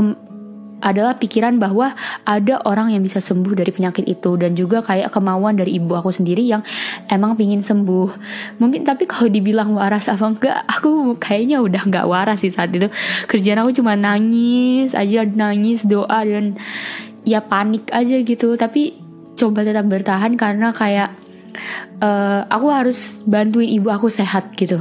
adalah 0.86 1.18
pikiran 1.18 1.58
bahwa 1.58 1.98
ada 2.30 2.62
orang 2.70 2.94
yang 2.94 3.01
bisa 3.01 3.18
sembuh 3.18 3.58
dari 3.58 3.74
penyakit 3.74 4.06
itu 4.06 4.38
dan 4.38 4.54
juga 4.54 4.86
kayak 4.86 5.10
kemauan 5.10 5.58
dari 5.58 5.82
ibu 5.82 5.98
aku 5.98 6.13
sendiri 6.13 6.46
yang 6.46 6.62
emang 7.10 7.34
pingin 7.34 7.65
sembuh. 7.65 8.10
Mungkin 8.62 8.86
tapi 8.86 9.10
kalau 9.10 9.34
dibilang 9.34 9.74
waras 9.74 10.06
apa 10.06 10.22
enggak 10.30 10.58
aku 10.70 11.18
kayaknya 11.18 11.65
udah 11.65 11.82
nggak 11.89 12.06
waras 12.06 12.46
sih 12.46 12.54
saat 12.54 12.70
itu. 12.70 12.86
Kerjaan 13.25 13.65
aku 13.65 13.82
cuma 13.82 13.98
nangis 13.98 14.94
aja 14.94 15.25
nangis 15.25 15.82
doa 15.82 16.22
dan 16.22 16.54
ya 17.25 17.42
panik 17.42 17.89
aja 17.89 18.22
gitu. 18.22 18.54
Tapi 18.54 19.01
coba 19.34 19.65
tetap 19.65 19.89
bertahan 19.89 20.38
karena 20.38 20.70
kayak 20.70 21.10
uh, 22.06 22.46
aku 22.48 22.68
harus 22.70 23.25
bantuin 23.25 23.74
ibu 23.74 23.89
aku 23.89 24.13
sehat 24.13 24.54
gitu. 24.54 24.77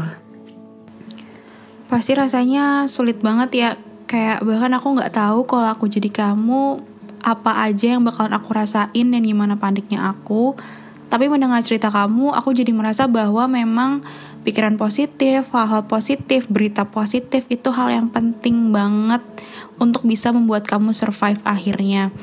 Pasti 1.89 2.13
rasanya 2.13 2.85
sulit 2.91 3.25
banget 3.25 3.51
ya 3.57 3.71
kayak 4.14 4.47
bahkan 4.47 4.71
aku 4.78 4.94
nggak 4.94 5.11
tahu 5.11 5.42
kalau 5.42 5.66
aku 5.75 5.90
jadi 5.90 6.06
kamu 6.06 6.78
apa 7.18 7.66
aja 7.66 7.99
yang 7.99 8.06
bakalan 8.06 8.30
aku 8.30 8.54
rasain 8.54 9.06
dan 9.11 9.23
gimana 9.26 9.59
paniknya 9.59 10.06
aku. 10.06 10.54
Tapi 11.11 11.26
mendengar 11.26 11.66
cerita 11.66 11.90
kamu 11.90 12.30
aku 12.30 12.54
jadi 12.54 12.71
merasa 12.71 13.11
bahwa 13.11 13.50
memang 13.50 14.06
pikiran 14.47 14.78
positif 14.78 15.50
hal-hal 15.50 15.90
positif 15.90 16.47
berita 16.47 16.87
positif 16.87 17.42
itu 17.50 17.75
hal 17.75 17.90
yang 17.90 18.06
penting 18.06 18.71
banget 18.71 19.25
untuk 19.83 20.06
bisa 20.06 20.30
membuat 20.30 20.62
kamu 20.62 20.94
survive 20.94 21.42
akhirnya. 21.42 22.14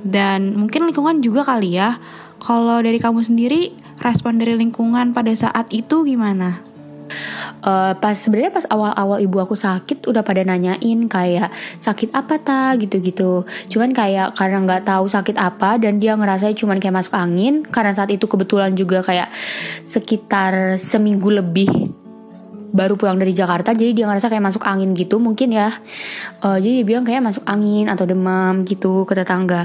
Dan 0.00 0.56
mungkin 0.56 0.88
lingkungan 0.88 1.20
juga 1.20 1.44
kali 1.44 1.76
ya. 1.76 2.00
Kalau 2.40 2.80
dari 2.80 2.96
kamu 2.96 3.20
sendiri 3.20 3.76
respon 4.00 4.40
dari 4.40 4.56
lingkungan 4.56 5.12
pada 5.12 5.36
saat 5.36 5.68
itu 5.68 6.00
gimana? 6.00 6.64
Uh, 7.66 7.92
pas 7.98 8.14
sebenarnya 8.14 8.54
pas 8.54 8.64
awal-awal 8.70 9.18
ibu 9.18 9.42
aku 9.42 9.58
sakit 9.58 10.06
udah 10.06 10.22
pada 10.22 10.46
nanyain 10.46 11.10
kayak 11.10 11.50
sakit 11.76 12.14
apa 12.14 12.38
ta? 12.38 12.78
gitu-gitu. 12.78 13.44
Cuman 13.68 13.90
kayak 13.90 14.38
karena 14.38 14.62
nggak 14.62 14.86
tahu 14.86 15.10
sakit 15.10 15.36
apa 15.36 15.76
dan 15.82 15.98
dia 15.98 16.14
ngerasa 16.14 16.54
cuman 16.54 16.78
kayak 16.78 17.02
masuk 17.02 17.14
angin 17.18 17.66
karena 17.66 17.92
saat 17.92 18.14
itu 18.14 18.30
kebetulan 18.30 18.78
juga 18.78 19.02
kayak 19.02 19.28
sekitar 19.82 20.78
seminggu 20.78 21.28
lebih 21.34 21.68
baru 22.76 22.98
pulang 23.00 23.16
dari 23.16 23.32
Jakarta 23.32 23.72
jadi 23.72 23.96
dia 23.96 24.04
ngerasa 24.04 24.28
kayak 24.28 24.44
masuk 24.52 24.62
angin 24.68 24.92
gitu 24.92 25.16
mungkin 25.16 25.50
ya. 25.56 25.72
Uh, 26.44 26.60
jadi 26.60 26.82
dia 26.82 26.86
bilang 26.86 27.04
kayak 27.08 27.22
masuk 27.24 27.44
angin 27.48 27.88
atau 27.88 28.04
demam 28.04 28.62
gitu 28.68 29.08
ke 29.08 29.16
tetangga 29.16 29.64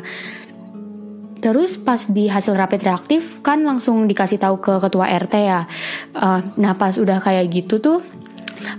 Terus 1.42 1.76
pas 1.82 2.06
di 2.06 2.30
hasil 2.30 2.54
rapid 2.54 2.86
reaktif 2.86 3.42
kan 3.42 3.66
langsung 3.66 4.06
dikasih 4.06 4.38
tahu 4.38 4.62
ke 4.62 4.74
ketua 4.78 5.10
RT 5.10 5.34
ya. 5.42 5.66
Uh, 6.14 6.40
nah 6.62 6.78
pas 6.78 6.94
udah 6.96 7.18
kayak 7.18 7.50
gitu 7.50 7.82
tuh 7.82 8.00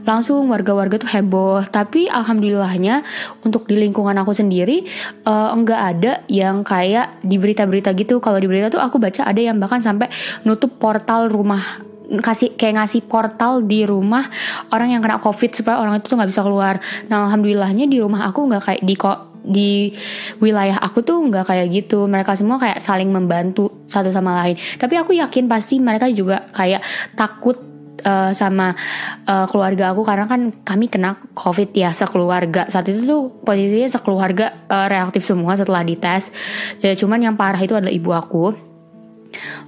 langsung 0.06 0.46
warga-warga 0.46 1.02
tuh 1.02 1.10
heboh. 1.10 1.66
Tapi 1.66 2.06
alhamdulillahnya 2.06 3.02
untuk 3.42 3.66
di 3.66 3.76
lingkungan 3.82 4.14
aku 4.14 4.30
sendiri 4.30 4.86
uh, 5.26 5.50
enggak 5.50 5.80
ada 5.80 6.12
yang 6.30 6.62
kayak 6.62 7.18
di 7.26 7.36
berita-berita 7.36 7.90
gitu. 7.98 8.22
Kalau 8.22 8.38
di 8.38 8.46
berita 8.46 8.70
tuh 8.70 8.82
aku 8.82 9.02
baca 9.02 9.26
ada 9.26 9.40
yang 9.42 9.58
bahkan 9.58 9.82
sampai 9.82 10.06
nutup 10.46 10.78
portal 10.78 11.26
rumah 11.26 11.90
kasih 12.12 12.52
kayak 12.60 12.82
ngasih 12.82 13.08
portal 13.08 13.64
di 13.64 13.88
rumah 13.88 14.28
orang 14.68 14.92
yang 14.92 15.00
kena 15.00 15.16
covid 15.22 15.56
supaya 15.56 15.80
orang 15.80 15.96
itu 15.96 16.12
tuh 16.12 16.20
nggak 16.20 16.30
bisa 16.30 16.44
keluar. 16.44 16.76
Nah 17.08 17.26
alhamdulillahnya 17.26 17.88
di 17.88 17.98
rumah 17.98 18.28
aku 18.28 18.52
nggak 18.52 18.62
kayak 18.68 18.82
di 18.84 18.94
di 19.42 19.90
wilayah 20.38 20.78
aku 20.78 21.02
tuh 21.02 21.18
nggak 21.26 21.50
kayak 21.50 21.66
gitu. 21.70 22.06
Mereka 22.06 22.38
semua 22.38 22.62
kayak 22.62 22.78
saling 22.78 23.10
membantu 23.10 23.84
satu 23.90 24.14
sama 24.14 24.38
lain. 24.42 24.56
Tapi 24.78 24.94
aku 24.96 25.12
yakin 25.18 25.50
pasti 25.50 25.82
mereka 25.82 26.06
juga 26.08 26.46
kayak 26.54 26.82
takut 27.18 27.58
uh, 28.06 28.30
sama 28.32 28.74
uh, 29.26 29.46
keluarga 29.50 29.90
aku. 29.92 30.06
Karena 30.06 30.26
kan 30.30 30.54
kami 30.62 30.86
kena 30.86 31.18
covid 31.34 31.74
ya 31.74 31.90
sekeluarga. 31.90 32.70
Saat 32.70 32.90
itu 32.90 33.02
tuh 33.04 33.22
posisinya 33.42 33.90
sekeluarga 33.90 34.54
uh, 34.70 34.86
reaktif 34.86 35.26
semua 35.26 35.58
setelah 35.58 35.82
dites. 35.82 36.30
Ya 36.80 36.94
cuman 36.94 37.22
yang 37.22 37.34
parah 37.34 37.60
itu 37.60 37.74
adalah 37.74 37.92
ibu 37.92 38.10
aku. 38.14 38.54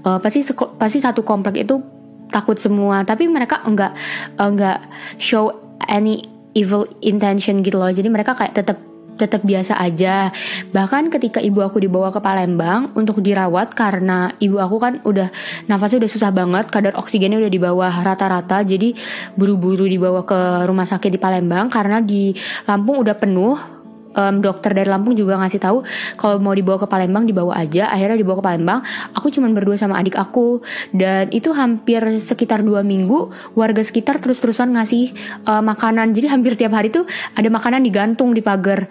Uh, 0.04 0.20
pasti 0.20 0.44
pasti 0.76 0.98
satu 1.00 1.26
komplek 1.26 1.66
itu 1.66 1.82
takut 2.30 2.56
semua. 2.58 3.02
Tapi 3.02 3.26
mereka 3.26 3.62
enggak 3.66 3.92
enggak 4.38 4.78
show 5.18 5.50
any 5.90 6.22
evil 6.54 6.86
intention 7.02 7.60
gitu 7.66 7.76
loh. 7.76 7.90
Jadi 7.90 8.06
mereka 8.08 8.38
kayak 8.38 8.54
tetap 8.54 8.78
tetap 9.14 9.46
biasa 9.46 9.78
aja. 9.78 10.30
Bahkan 10.74 11.10
ketika 11.14 11.38
ibu 11.38 11.62
aku 11.62 11.78
dibawa 11.82 12.10
ke 12.10 12.18
Palembang 12.18 12.90
untuk 12.98 13.22
dirawat 13.22 13.74
karena 13.74 14.34
ibu 14.42 14.58
aku 14.58 14.76
kan 14.82 14.98
udah 15.06 15.30
nafasnya 15.70 16.04
udah 16.04 16.10
susah 16.10 16.30
banget, 16.34 16.68
kadar 16.70 16.94
oksigennya 16.98 17.38
udah 17.38 17.52
di 17.52 17.60
bawah 17.60 17.92
rata-rata. 18.02 18.62
Jadi 18.66 18.94
buru-buru 19.38 19.86
dibawa 19.86 20.26
ke 20.26 20.66
rumah 20.66 20.86
sakit 20.86 21.14
di 21.14 21.20
Palembang 21.20 21.70
karena 21.70 22.02
di 22.02 22.34
Lampung 22.66 23.00
udah 23.02 23.14
penuh 23.14 23.83
um, 24.14 24.40
dokter 24.40 24.72
dari 24.72 24.88
Lampung 24.88 25.14
juga 25.18 25.36
ngasih 25.38 25.60
tahu 25.60 25.82
kalau 26.16 26.38
mau 26.40 26.54
dibawa 26.54 26.80
ke 26.80 26.88
Palembang 26.88 27.26
dibawa 27.26 27.58
aja 27.58 27.90
akhirnya 27.90 28.18
dibawa 28.18 28.40
ke 28.40 28.44
Palembang. 28.44 28.80
Aku 29.18 29.28
cuma 29.30 29.50
berdua 29.50 29.76
sama 29.78 29.98
adik 30.00 30.16
aku. 30.16 30.62
Dan 30.94 31.30
itu 31.34 31.50
hampir 31.52 32.00
sekitar 32.22 32.62
dua 32.62 32.80
minggu 32.86 33.30
warga 33.58 33.82
sekitar 33.82 34.22
terus-terusan 34.22 34.74
ngasih 34.74 35.12
uh, 35.46 35.62
makanan. 35.62 36.14
Jadi 36.14 36.26
hampir 36.30 36.54
tiap 36.54 36.72
hari 36.74 36.90
tuh 36.90 37.04
ada 37.34 37.46
makanan 37.50 37.84
digantung 37.84 38.32
di 38.32 38.40
pagar 38.40 38.88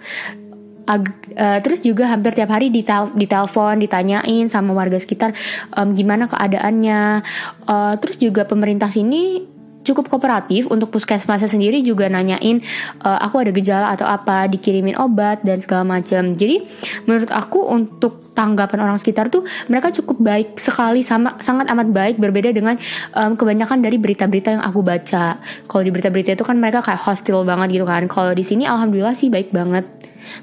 Ag, 0.84 1.08
uh, 1.40 1.64
terus 1.64 1.80
juga 1.80 2.12
hampir 2.12 2.36
tiap 2.36 2.52
hari 2.52 2.68
ditel 2.68 3.08
ditelepon 3.16 3.80
ditanyain 3.80 4.52
sama 4.52 4.76
warga 4.76 5.00
sekitar 5.00 5.32
um, 5.80 5.96
gimana 5.96 6.28
keadaannya. 6.28 7.24
Uh, 7.64 7.96
terus 8.04 8.20
juga 8.20 8.44
pemerintah 8.44 8.92
sini 8.92 9.53
cukup 9.84 10.08
kooperatif. 10.08 10.66
Untuk 10.72 10.90
puskesmasnya 10.90 11.46
sendiri 11.46 11.84
juga 11.84 12.08
nanyain 12.08 12.64
uh, 13.04 13.18
aku 13.20 13.44
ada 13.44 13.52
gejala 13.52 13.92
atau 13.94 14.08
apa? 14.08 14.48
Dikirimin 14.48 14.96
obat 14.98 15.44
dan 15.44 15.60
segala 15.60 15.84
macam. 15.84 16.32
Jadi 16.34 16.64
menurut 17.04 17.30
aku 17.30 17.68
untuk 17.68 18.32
tanggapan 18.34 18.82
orang 18.82 18.98
sekitar 18.98 19.30
tuh 19.30 19.46
mereka 19.70 19.94
cukup 19.94 20.18
baik 20.18 20.58
sekali 20.58 21.04
sama 21.06 21.38
sangat 21.38 21.70
amat 21.70 21.94
baik 21.94 22.16
berbeda 22.18 22.50
dengan 22.50 22.80
um, 23.14 23.38
kebanyakan 23.38 23.84
dari 23.84 24.00
berita-berita 24.00 24.58
yang 24.58 24.64
aku 24.64 24.80
baca. 24.82 25.38
Kalau 25.68 25.82
di 25.84 25.90
berita-berita 25.94 26.34
itu 26.34 26.44
kan 26.44 26.58
mereka 26.58 26.82
kayak 26.82 27.00
hostile 27.04 27.46
banget 27.46 27.78
gitu 27.78 27.86
kan. 27.86 28.08
Kalau 28.10 28.32
di 28.34 28.42
sini 28.42 28.66
alhamdulillah 28.66 29.14
sih 29.14 29.30
baik 29.30 29.54
banget. 29.54 29.86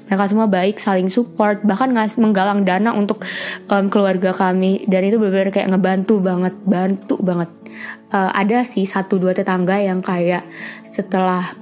Mereka 0.06 0.30
semua 0.30 0.46
baik 0.46 0.78
saling 0.78 1.10
support 1.10 1.58
bahkan 1.66 1.90
ngas 1.90 2.14
menggalang 2.14 2.62
dana 2.62 2.94
untuk 2.94 3.26
um, 3.66 3.90
keluarga 3.90 4.30
kami. 4.30 4.86
Dan 4.86 5.10
itu 5.10 5.18
benar-benar 5.18 5.50
kayak 5.50 5.68
ngebantu 5.74 6.22
banget 6.22 6.54
bantu 6.62 7.18
banget 7.18 7.50
uh, 8.12 8.30
ada 8.34 8.64
sih 8.66 8.84
satu 8.84 9.18
dua 9.18 9.32
tetangga 9.36 9.78
yang 9.78 10.00
kayak 10.04 10.44
setelah 10.86 11.52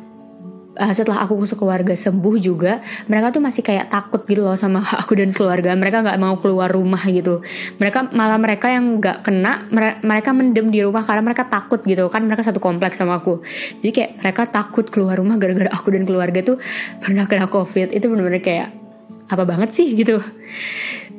uh, 0.81 0.93
setelah 0.97 1.25
aku 1.25 1.45
sekeluarga 1.45 1.93
sembuh 1.93 2.35
juga 2.41 2.81
mereka 3.11 3.35
tuh 3.35 3.43
masih 3.45 3.61
kayak 3.61 3.93
takut 3.93 4.25
gitu 4.25 4.41
loh 4.41 4.57
sama 4.57 4.81
aku 5.01 5.19
dan 5.19 5.31
keluarga. 5.31 5.77
Mereka 5.77 6.01
nggak 6.01 6.19
mau 6.21 6.41
keluar 6.41 6.73
rumah 6.73 7.01
gitu. 7.05 7.45
Mereka 7.77 8.17
malah 8.17 8.41
mereka 8.41 8.73
yang 8.73 8.99
nggak 8.99 9.27
kena 9.27 9.69
mereka 10.01 10.31
mendem 10.33 10.73
di 10.73 10.81
rumah 10.81 11.05
karena 11.05 11.23
mereka 11.25 11.47
takut 11.47 11.85
gitu. 11.85 12.09
Kan 12.09 12.25
mereka 12.25 12.47
satu 12.47 12.59
kompleks 12.63 12.97
sama 13.01 13.21
aku. 13.21 13.45
Jadi 13.85 13.91
kayak 13.93 14.11
mereka 14.25 14.43
takut 14.49 14.89
keluar 14.89 15.21
rumah 15.21 15.37
gara-gara 15.37 15.69
aku 15.73 15.93
dan 15.93 16.09
keluarga 16.09 16.41
tuh 16.41 16.57
pernah 17.05 17.29
kena 17.29 17.47
covid. 17.53 17.93
Itu 17.93 18.09
benar-benar 18.09 18.43
kayak 18.43 18.69
apa 19.31 19.45
banget 19.47 19.71
sih 19.71 19.95
gitu. 19.95 20.19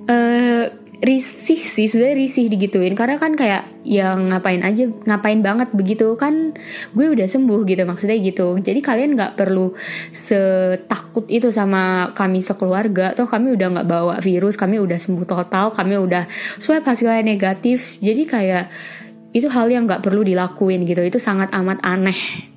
Uh, 0.09 0.80
risih 1.01 1.57
sih 1.57 1.89
sebenarnya 1.89 2.17
risih 2.21 2.45
digituin. 2.47 2.93
Karena 2.93 3.17
kan 3.17 3.33
kayak 3.33 3.65
yang 3.81 4.29
ngapain 4.29 4.61
aja 4.61 4.85
ngapain 5.09 5.41
banget 5.41 5.73
begitu. 5.73 6.13
Kan 6.15 6.53
gue 6.93 7.05
udah 7.09 7.25
sembuh 7.25 7.65
gitu 7.65 7.81
maksudnya 7.89 8.21
gitu. 8.21 8.61
Jadi 8.61 8.79
kalian 8.79 9.17
nggak 9.17 9.33
perlu 9.35 9.73
setakut 10.13 11.25
itu 11.27 11.49
sama 11.49 12.13
kami 12.13 12.45
sekeluarga. 12.45 13.17
Toh 13.17 13.25
kami 13.25 13.57
udah 13.57 13.67
nggak 13.81 13.87
bawa 13.89 14.15
virus 14.21 14.55
kami 14.55 14.77
udah 14.77 15.01
sembuh 15.01 15.25
total 15.25 15.73
kami 15.73 15.97
udah 15.97 16.29
swab 16.61 16.85
hasilnya 16.85 17.25
negatif. 17.25 17.97
Jadi 17.97 18.23
kayak 18.29 18.65
itu 19.33 19.49
hal 19.49 19.67
yang 19.73 19.89
nggak 19.89 20.05
perlu 20.05 20.21
dilakuin 20.21 20.85
gitu. 20.85 21.01
Itu 21.01 21.17
sangat 21.17 21.49
amat 21.57 21.81
aneh. 21.81 22.51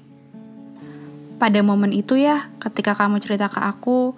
Pada 1.41 1.61
momen 1.65 1.91
itu 1.97 2.15
ya 2.21 2.53
ketika 2.61 2.95
kamu 2.95 3.19
cerita 3.25 3.49
ke 3.51 3.59
aku 3.59 4.15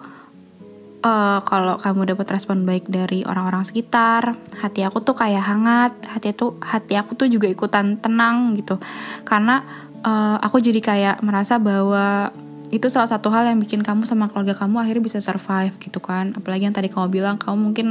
uh, 1.03 1.39
kalau 1.45 1.77
kamu 1.77 2.15
dapat 2.15 2.27
respon 2.37 2.65
baik 2.65 2.89
dari 2.89 3.21
orang-orang 3.27 3.65
sekitar, 3.67 4.33
hati 4.57 4.81
aku 4.85 5.03
tuh 5.03 5.13
kayak 5.17 5.43
hangat, 5.43 5.93
hati 6.07 6.33
tuh 6.33 6.57
hati 6.63 6.97
aku 6.97 7.13
tuh 7.13 7.27
juga 7.29 7.49
ikutan 7.49 7.99
tenang 8.01 8.57
gitu. 8.57 8.79
Karena 9.27 9.61
uh, 10.01 10.37
aku 10.41 10.61
jadi 10.61 10.79
kayak 10.81 11.15
merasa 11.21 11.61
bahwa 11.61 12.31
itu 12.67 12.91
salah 12.91 13.07
satu 13.07 13.31
hal 13.31 13.47
yang 13.47 13.63
bikin 13.63 13.79
kamu 13.79 14.03
sama 14.03 14.27
keluarga 14.27 14.51
kamu 14.59 14.83
akhirnya 14.83 15.03
bisa 15.03 15.19
survive 15.23 15.75
gitu 15.79 15.99
kan. 16.03 16.35
Apalagi 16.35 16.67
yang 16.67 16.75
tadi 16.75 16.91
kamu 16.91 17.07
bilang 17.11 17.35
kamu 17.39 17.57
mungkin 17.71 17.87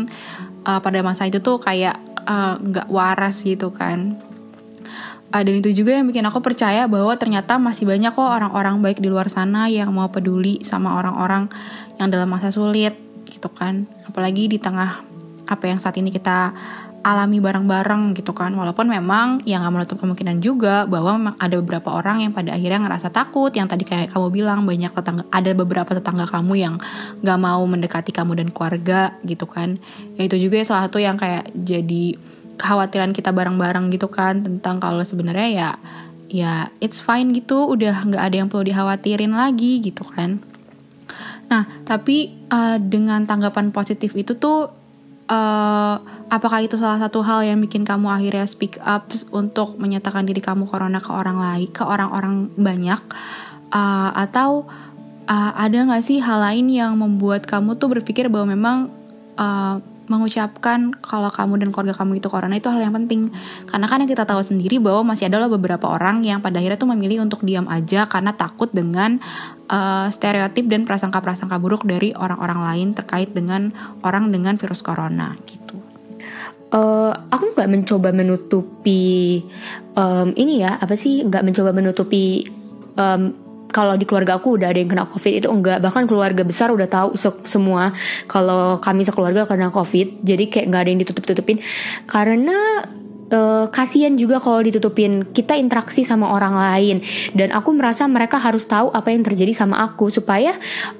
uh, 0.68 0.80
pada 0.82 1.00
masa 1.00 1.25
itu 1.25 1.40
tuh 1.40 1.60
kayak 1.62 1.96
nggak 2.60 2.88
uh, 2.88 2.92
waras 2.92 3.46
gitu 3.46 3.72
kan. 3.72 4.18
Uh, 5.32 5.42
dan 5.42 5.54
itu 5.58 5.82
juga 5.82 5.96
yang 5.96 6.06
bikin 6.06 6.22
aku 6.28 6.38
percaya 6.38 6.86
bahwa 6.86 7.10
ternyata 7.18 7.58
masih 7.58 7.88
banyak 7.88 8.14
kok 8.14 8.22
orang-orang 8.22 8.78
baik 8.78 9.02
di 9.02 9.10
luar 9.10 9.26
sana 9.26 9.66
yang 9.66 9.90
mau 9.90 10.06
peduli 10.06 10.62
sama 10.62 10.94
orang-orang 10.94 11.50
yang 11.96 12.08
dalam 12.12 12.28
masa 12.28 12.52
sulit 12.52 12.96
gitu 13.28 13.48
kan. 13.52 13.84
Apalagi 14.08 14.48
di 14.48 14.58
tengah 14.60 15.04
apa 15.46 15.64
yang 15.70 15.78
saat 15.78 15.96
ini 15.96 16.10
kita 16.10 16.52
alami 17.06 17.38
bareng-bareng 17.38 18.18
gitu 18.18 18.34
kan. 18.34 18.50
Walaupun 18.50 18.90
memang 18.90 19.38
yang 19.46 19.62
nggak 19.62 19.74
menutup 19.78 19.96
kemungkinan 20.02 20.42
juga 20.42 20.90
bahwa 20.90 21.14
memang 21.14 21.36
ada 21.38 21.54
beberapa 21.62 21.94
orang 21.94 22.26
yang 22.26 22.34
pada 22.34 22.50
akhirnya 22.58 22.82
ngerasa 22.82 23.14
takut 23.14 23.54
yang 23.54 23.70
tadi 23.70 23.86
kayak 23.86 24.10
kamu 24.10 24.34
bilang 24.34 24.66
banyak 24.66 24.90
tetangga 24.90 25.22
ada 25.30 25.50
beberapa 25.54 25.94
tetangga 25.94 26.26
kamu 26.26 26.52
yang 26.58 26.74
nggak 27.22 27.38
mau 27.38 27.62
mendekati 27.62 28.10
kamu 28.10 28.42
dan 28.42 28.48
keluarga 28.50 29.14
gitu 29.22 29.46
kan. 29.46 29.78
Ya 30.18 30.26
itu 30.26 30.34
juga 30.34 30.58
salah 30.66 30.90
satu 30.90 30.98
yang 30.98 31.14
kayak 31.14 31.54
jadi 31.54 32.18
kekhawatiran 32.58 33.14
kita 33.14 33.30
bareng-bareng 33.30 33.94
gitu 33.94 34.10
kan. 34.10 34.42
Tentang 34.42 34.82
kalau 34.82 35.06
sebenarnya 35.06 35.48
ya 35.54 35.70
ya 36.26 36.74
it's 36.82 36.98
fine 36.98 37.30
gitu 37.30 37.70
udah 37.70 38.02
nggak 38.02 38.18
ada 38.18 38.34
yang 38.34 38.48
perlu 38.50 38.66
dikhawatirin 38.66 39.30
lagi 39.30 39.78
gitu 39.78 40.02
kan 40.02 40.42
Nah, 41.46 41.62
tapi 41.86 42.34
uh, 42.50 42.78
dengan 42.82 43.22
tanggapan 43.22 43.70
positif 43.70 44.18
itu 44.18 44.34
tuh 44.34 44.70
uh, 45.30 45.96
apakah 46.26 46.66
itu 46.66 46.74
salah 46.78 46.98
satu 46.98 47.22
hal 47.22 47.46
yang 47.46 47.58
bikin 47.62 47.86
kamu 47.86 48.10
akhirnya 48.10 48.46
speak 48.46 48.78
up 48.82 49.10
untuk 49.30 49.78
menyatakan 49.78 50.26
diri 50.26 50.42
kamu 50.42 50.66
corona 50.66 50.98
ke 50.98 51.10
orang 51.10 51.38
lain, 51.38 51.68
ke 51.70 51.82
orang-orang 51.86 52.50
banyak? 52.58 53.02
Uh, 53.70 54.10
atau 54.14 54.66
uh, 55.26 55.52
ada 55.54 55.78
nggak 55.86 56.02
sih 56.02 56.22
hal 56.22 56.38
lain 56.42 56.70
yang 56.70 56.94
membuat 56.98 57.46
kamu 57.46 57.74
tuh 57.78 57.90
berpikir 57.98 58.30
bahwa 58.30 58.54
memang 58.54 58.76
uh, 59.38 59.82
mengucapkan 60.06 60.94
kalau 61.02 61.30
kamu 61.30 61.62
dan 61.62 61.68
keluarga 61.75 61.94
kamu 61.98 62.18
itu 62.22 62.28
corona 62.30 62.54
itu 62.56 62.70
hal 62.70 62.78
yang 62.78 62.94
penting 62.94 63.30
karena 63.66 63.86
kan 63.86 64.02
yang 64.02 64.10
kita 64.10 64.25
tahu 64.25 64.42
sendiri 64.42 64.78
bahwa 64.78 65.14
masih 65.14 65.30
adalah 65.30 65.50
beberapa 65.50 65.86
orang 65.90 66.22
yang 66.22 66.38
pada 66.42 66.58
akhirnya 66.62 66.78
tuh 66.78 66.90
memilih 66.90 67.26
untuk 67.26 67.42
diam 67.42 67.66
aja 67.66 68.06
karena 68.06 68.34
takut 68.34 68.70
dengan 68.70 69.18
uh, 69.70 70.06
stereotip 70.10 70.66
dan 70.70 70.86
prasangka-prasangka 70.86 71.58
buruk 71.58 71.86
dari 71.86 72.14
orang-orang 72.14 72.60
lain 72.62 72.88
terkait 72.94 73.34
dengan 73.34 73.70
orang 74.06 74.30
dengan 74.30 74.54
virus 74.58 74.82
corona 74.82 75.34
gitu. 75.46 75.78
Uh, 76.75 77.14
aku 77.30 77.54
nggak 77.54 77.70
mencoba 77.70 78.10
menutupi 78.10 79.46
um, 79.94 80.34
ini 80.34 80.66
ya 80.66 80.75
apa 80.82 80.98
sih 80.98 81.22
nggak 81.22 81.46
mencoba 81.46 81.70
menutupi 81.70 82.42
um, 82.98 83.45
kalau 83.70 83.94
di 83.99 84.04
keluarga 84.06 84.38
aku 84.38 84.58
udah 84.58 84.70
ada 84.70 84.78
yang 84.78 84.90
kena 84.90 85.06
covid 85.11 85.32
itu 85.42 85.49
enggak. 85.50 85.82
Bahkan 85.82 86.06
keluarga 86.06 86.42
besar 86.42 86.70
udah 86.70 86.87
tahu 86.87 87.18
se 87.18 87.28
semua 87.46 87.94
kalau 88.30 88.78
kami 88.82 89.02
sekeluarga 89.06 89.46
kena 89.46 89.70
covid. 89.74 90.22
Jadi 90.22 90.50
kayak 90.50 90.66
nggak 90.70 90.83
ada 90.83 90.90
yang 90.90 91.00
ditutup 91.02 91.24
tutupin 91.26 91.59
karena 92.07 92.87
uh, 93.32 93.66
kasihan 93.70 94.14
juga 94.14 94.38
kalau 94.38 94.62
ditutupin. 94.62 95.26
Kita 95.30 95.56
interaksi 95.58 96.06
sama 96.06 96.30
orang 96.30 96.54
lain. 96.54 96.96
Dan 97.34 97.50
aku 97.50 97.74
merasa 97.74 98.06
mereka 98.06 98.38
harus 98.38 98.66
tahu 98.66 98.92
apa 98.92 99.10
yang 99.10 99.26
terjadi 99.26 99.52
sama 99.54 99.82
aku. 99.82 100.10
Supaya 100.12 100.54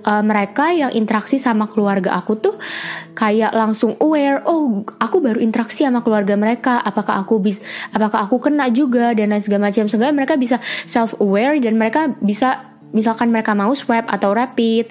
uh, 0.07 0.23
mereka 0.23 0.73
yang 0.73 0.91
interaksi 0.95 1.39
sama 1.39 1.71
keluarga 1.71 2.17
aku 2.17 2.39
tuh 2.39 2.55
kayak 3.17 3.57
langsung 3.57 3.97
aware 4.05 4.45
oh 4.45 4.85
aku 5.01 5.25
baru 5.25 5.41
interaksi 5.41 5.87
sama 5.87 6.03
keluarga 6.03 6.35
mereka. 6.35 6.83
Apakah 6.83 7.23
aku 7.23 7.39
bis 7.43 7.59
apakah 7.95 8.27
aku 8.27 8.43
kena 8.43 8.71
juga? 8.73 9.13
Dan 9.15 9.31
lain 9.31 9.43
segala 9.43 9.71
macam. 9.71 9.87
Sehingga 9.87 10.11
mereka 10.15 10.35
bisa 10.39 10.59
self 10.87 11.15
aware 11.23 11.59
dan 11.61 11.79
mereka 11.79 12.11
bisa 12.23 12.77
misalkan 12.95 13.29
mereka 13.35 13.53
mau 13.53 13.75
swab 13.75 14.07
atau 14.07 14.31
rapid 14.33 14.89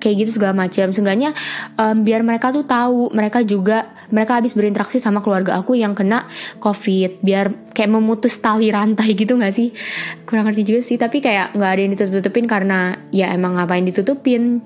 kayak 0.00 0.14
gitu 0.26 0.40
segala 0.40 0.56
macam. 0.56 0.90
Seenggaknya 0.90 1.36
um, 1.76 2.02
biar 2.02 2.24
mereka 2.24 2.50
tuh 2.50 2.64
tahu. 2.64 3.12
Mereka 3.12 3.44
juga 3.44 3.97
mereka 4.08 4.40
habis 4.40 4.56
berinteraksi 4.56 4.98
sama 5.00 5.20
keluarga 5.20 5.56
aku 5.60 5.76
yang 5.76 5.92
kena 5.92 6.28
covid. 6.60 7.20
Biar 7.20 7.72
kayak 7.72 7.90
memutus 7.92 8.36
tali 8.40 8.72
rantai 8.72 9.12
gitu 9.14 9.36
nggak 9.36 9.54
sih? 9.54 9.72
Kurang 10.24 10.48
ngerti 10.48 10.62
juga 10.64 10.80
sih 10.84 10.96
tapi 10.96 11.20
kayak 11.20 11.56
nggak 11.56 11.70
ada 11.70 11.80
yang 11.80 11.92
ditutup-tutupin 11.94 12.44
karena 12.48 12.96
ya 13.12 13.32
emang 13.32 13.56
ngapain 13.56 13.84
ditutupin? 13.84 14.60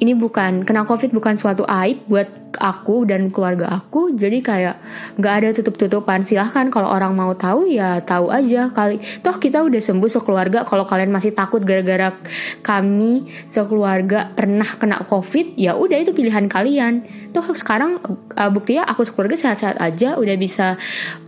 Ini 0.00 0.16
bukan 0.16 0.64
kena 0.64 0.88
covid 0.88 1.12
bukan 1.12 1.36
suatu 1.36 1.68
aib 1.68 2.08
buat 2.08 2.56
aku 2.56 3.04
dan 3.04 3.28
keluarga 3.28 3.68
aku 3.68 4.16
jadi 4.16 4.40
kayak 4.40 4.76
nggak 5.20 5.34
ada 5.44 5.48
tutup-tutupan. 5.52 6.24
Silahkan 6.24 6.72
kalau 6.72 6.88
orang 6.88 7.12
mau 7.12 7.36
tahu 7.36 7.68
ya 7.68 8.00
tahu 8.00 8.32
aja. 8.32 8.72
Kali 8.72 8.96
toh 9.20 9.36
kita 9.36 9.60
udah 9.60 9.76
sembuh 9.76 10.08
sekeluarga 10.08 10.64
kalau 10.64 10.88
kalian 10.88 11.12
masih 11.12 11.36
takut 11.36 11.60
gara-gara 11.68 12.16
kami 12.64 13.28
sekeluarga 13.44 14.32
pernah 14.32 14.66
kena 14.80 15.04
covid 15.04 15.52
ya 15.60 15.76
udah 15.76 16.00
itu 16.00 16.16
pilihan 16.16 16.48
kalian 16.48 17.04
toh 17.30 17.46
sekarang 17.54 18.02
uh, 18.36 18.50
buktinya 18.50 18.86
aku 18.86 19.06
sekeluarga 19.06 19.38
sehat-sehat 19.38 19.78
aja 19.78 20.18
udah 20.18 20.36
bisa 20.36 20.74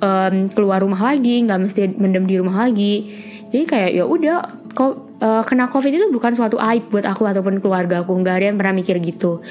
um, 0.02 0.50
keluar 0.50 0.82
rumah 0.82 1.00
lagi 1.00 1.42
nggak 1.46 1.60
mesti 1.62 1.80
mendem 1.96 2.26
di 2.26 2.36
rumah 2.38 2.68
lagi. 2.68 2.94
Jadi 3.52 3.64
kayak 3.68 3.90
ya 3.92 4.04
udah 4.08 4.38
kok 4.72 4.92
uh, 5.20 5.42
kena 5.44 5.68
covid 5.68 5.92
itu 5.92 6.08
bukan 6.08 6.32
suatu 6.32 6.56
aib 6.56 6.88
buat 6.88 7.04
aku 7.04 7.28
ataupun 7.28 7.60
keluarga 7.60 8.00
aku 8.00 8.16
nggak 8.16 8.34
ada 8.40 8.46
yang 8.52 8.58
pernah 8.58 8.74
mikir 8.74 8.96
gitu. 8.98 9.44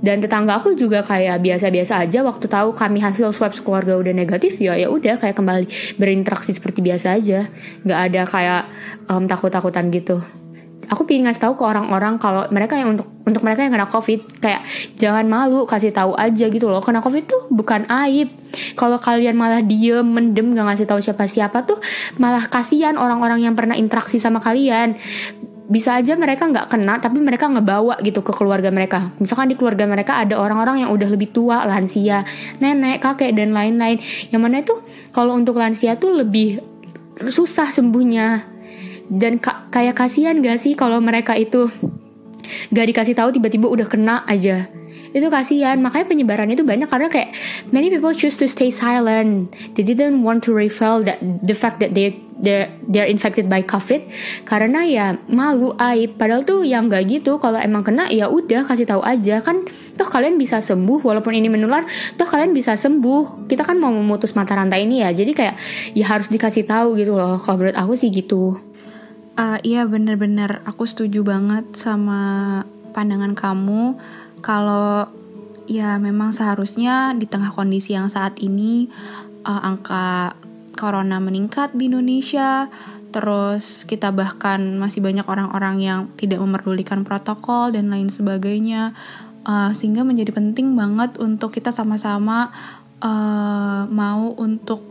Dan 0.00 0.24
tetangga 0.24 0.56
aku 0.56 0.72
juga 0.72 1.04
kayak 1.04 1.44
biasa-biasa 1.44 2.00
aja 2.00 2.24
waktu 2.24 2.48
tahu 2.48 2.72
kami 2.72 3.04
hasil 3.04 3.36
swab 3.36 3.52
keluarga 3.60 4.00
udah 4.00 4.16
negatif 4.16 4.56
ya 4.56 4.72
ya 4.72 4.88
udah 4.88 5.20
kayak 5.20 5.36
kembali 5.36 5.68
berinteraksi 6.00 6.56
seperti 6.56 6.80
biasa 6.80 7.20
aja. 7.20 7.48
Nggak 7.84 8.00
ada 8.08 8.22
kayak 8.24 8.62
um, 9.12 9.28
takut-takutan 9.28 9.92
gitu 9.92 10.24
aku 10.88 11.04
pengen 11.04 11.28
ngasih 11.28 11.42
tahu 11.50 11.54
ke 11.60 11.64
orang-orang 11.66 12.16
kalau 12.16 12.48
mereka 12.48 12.78
yang 12.78 12.96
untuk 12.96 13.06
untuk 13.28 13.42
mereka 13.44 13.66
yang 13.66 13.72
kena 13.74 13.88
covid. 13.90 14.20
Kayak 14.40 14.64
jangan 14.96 15.26
malu 15.28 15.68
kasih 15.68 15.92
tahu 15.92 16.16
aja 16.16 16.46
gitu 16.48 16.66
loh. 16.66 16.80
Kena 16.80 17.04
covid 17.04 17.28
tuh 17.28 17.50
bukan 17.52 17.84
aib. 18.06 18.32
Kalau 18.74 18.96
kalian 18.98 19.36
malah 19.36 19.62
diem 19.62 20.02
mendem 20.02 20.56
gak 20.56 20.66
ngasih 20.66 20.86
tahu 20.90 20.98
siapa-siapa 20.98 21.62
tuh 21.68 21.78
malah 22.18 22.48
kasihan 22.50 22.96
orang-orang 22.96 23.44
yang 23.44 23.54
pernah 23.54 23.76
interaksi 23.76 24.16
sama 24.16 24.40
kalian. 24.40 24.96
Bisa 25.70 25.94
aja 25.94 26.18
mereka 26.18 26.50
nggak 26.50 26.66
kena 26.66 26.98
tapi 26.98 27.22
mereka 27.22 27.46
ngebawa 27.46 28.02
gitu 28.02 28.26
ke 28.26 28.34
keluarga 28.34 28.74
mereka. 28.74 29.14
Misalkan 29.22 29.46
di 29.46 29.54
keluarga 29.54 29.86
mereka 29.86 30.18
ada 30.18 30.34
orang-orang 30.34 30.82
yang 30.82 30.90
udah 30.90 31.06
lebih 31.06 31.30
tua 31.30 31.62
lansia 31.62 32.26
nenek 32.58 32.98
kakek 32.98 33.38
dan 33.38 33.54
lain-lain. 33.54 34.02
Yang 34.34 34.40
mana 34.42 34.56
itu 34.66 34.74
kalau 35.14 35.38
untuk 35.38 35.54
lansia 35.62 35.94
tuh 35.94 36.10
lebih 36.10 36.58
susah 37.22 37.70
sembuhnya 37.70 38.58
dan 39.10 39.42
ka 39.42 39.66
kayak 39.74 39.98
kasihan 39.98 40.38
gak 40.38 40.62
sih 40.62 40.78
kalau 40.78 41.02
mereka 41.02 41.34
itu 41.34 41.66
gak 42.70 42.86
dikasih 42.94 43.18
tahu 43.18 43.34
tiba-tiba 43.34 43.66
udah 43.66 43.86
kena 43.90 44.22
aja? 44.30 44.70
Itu 45.10 45.26
kasihan. 45.26 45.82
Makanya 45.82 46.06
penyebaran 46.06 46.54
itu 46.54 46.62
banyak 46.62 46.86
karena 46.86 47.10
kayak 47.10 47.34
many 47.74 47.90
people 47.90 48.14
choose 48.14 48.38
to 48.38 48.46
stay 48.46 48.70
silent. 48.70 49.50
They 49.74 49.82
didn't 49.82 50.22
want 50.22 50.46
to 50.46 50.54
reveal 50.54 51.02
that 51.02 51.18
the 51.42 51.54
fact 51.58 51.82
that 51.82 51.98
they 51.98 52.14
they're, 52.38 52.70
they're 52.86 53.10
infected 53.10 53.50
by 53.50 53.66
covid. 53.66 54.06
Karena 54.46 54.86
ya 54.86 55.18
malu 55.26 55.74
aib. 55.82 56.14
Padahal 56.14 56.46
tuh 56.46 56.62
yang 56.62 56.86
gak 56.86 57.10
gitu 57.10 57.42
kalau 57.42 57.58
emang 57.58 57.82
kena 57.82 58.06
ya 58.14 58.30
udah 58.30 58.62
kasih 58.70 58.86
tahu 58.86 59.02
aja. 59.02 59.42
Kan 59.42 59.66
toh 59.98 60.06
kalian 60.06 60.38
bisa 60.38 60.62
sembuh 60.62 61.02
walaupun 61.02 61.34
ini 61.34 61.50
menular 61.50 61.82
toh 62.14 62.30
kalian 62.30 62.54
bisa 62.54 62.78
sembuh. 62.78 63.50
Kita 63.50 63.66
kan 63.66 63.82
mau 63.82 63.90
memutus 63.90 64.38
mata 64.38 64.54
rantai 64.54 64.86
ini 64.86 65.02
ya. 65.02 65.10
Jadi 65.10 65.34
kayak 65.34 65.58
ya 65.98 66.06
harus 66.06 66.30
dikasih 66.30 66.70
tahu 66.70 66.94
gitu 66.94 67.18
loh. 67.18 67.42
Kalau 67.42 67.58
menurut 67.58 67.74
aku 67.74 67.98
sih 67.98 68.14
gitu 68.14 68.69
Uh, 69.38 69.58
iya 69.62 69.86
bener-bener. 69.86 70.62
Aku 70.66 70.86
setuju 70.86 71.22
banget 71.22 71.66
sama 71.74 72.62
pandangan 72.90 73.34
kamu. 73.34 73.98
Kalau 74.42 75.06
ya 75.70 76.00
memang 76.02 76.34
seharusnya 76.34 77.14
di 77.14 77.30
tengah 77.30 77.54
kondisi 77.54 77.94
yang 77.94 78.10
saat 78.10 78.42
ini 78.42 78.90
uh, 79.46 79.62
angka 79.62 80.34
corona 80.74 81.22
meningkat 81.22 81.76
di 81.76 81.86
Indonesia 81.86 82.66
terus 83.10 83.82
kita 83.84 84.14
bahkan 84.14 84.78
masih 84.78 85.02
banyak 85.02 85.26
orang-orang 85.26 85.82
yang 85.82 86.00
tidak 86.14 86.38
memerdulikan 86.38 87.02
protokol 87.02 87.74
dan 87.74 87.90
lain 87.90 88.06
sebagainya 88.06 88.94
uh, 89.42 89.74
sehingga 89.74 90.06
menjadi 90.06 90.30
penting 90.30 90.78
banget 90.78 91.18
untuk 91.18 91.50
kita 91.50 91.74
sama-sama 91.74 92.54
uh, 93.02 93.90
mau 93.90 94.30
untuk 94.38 94.82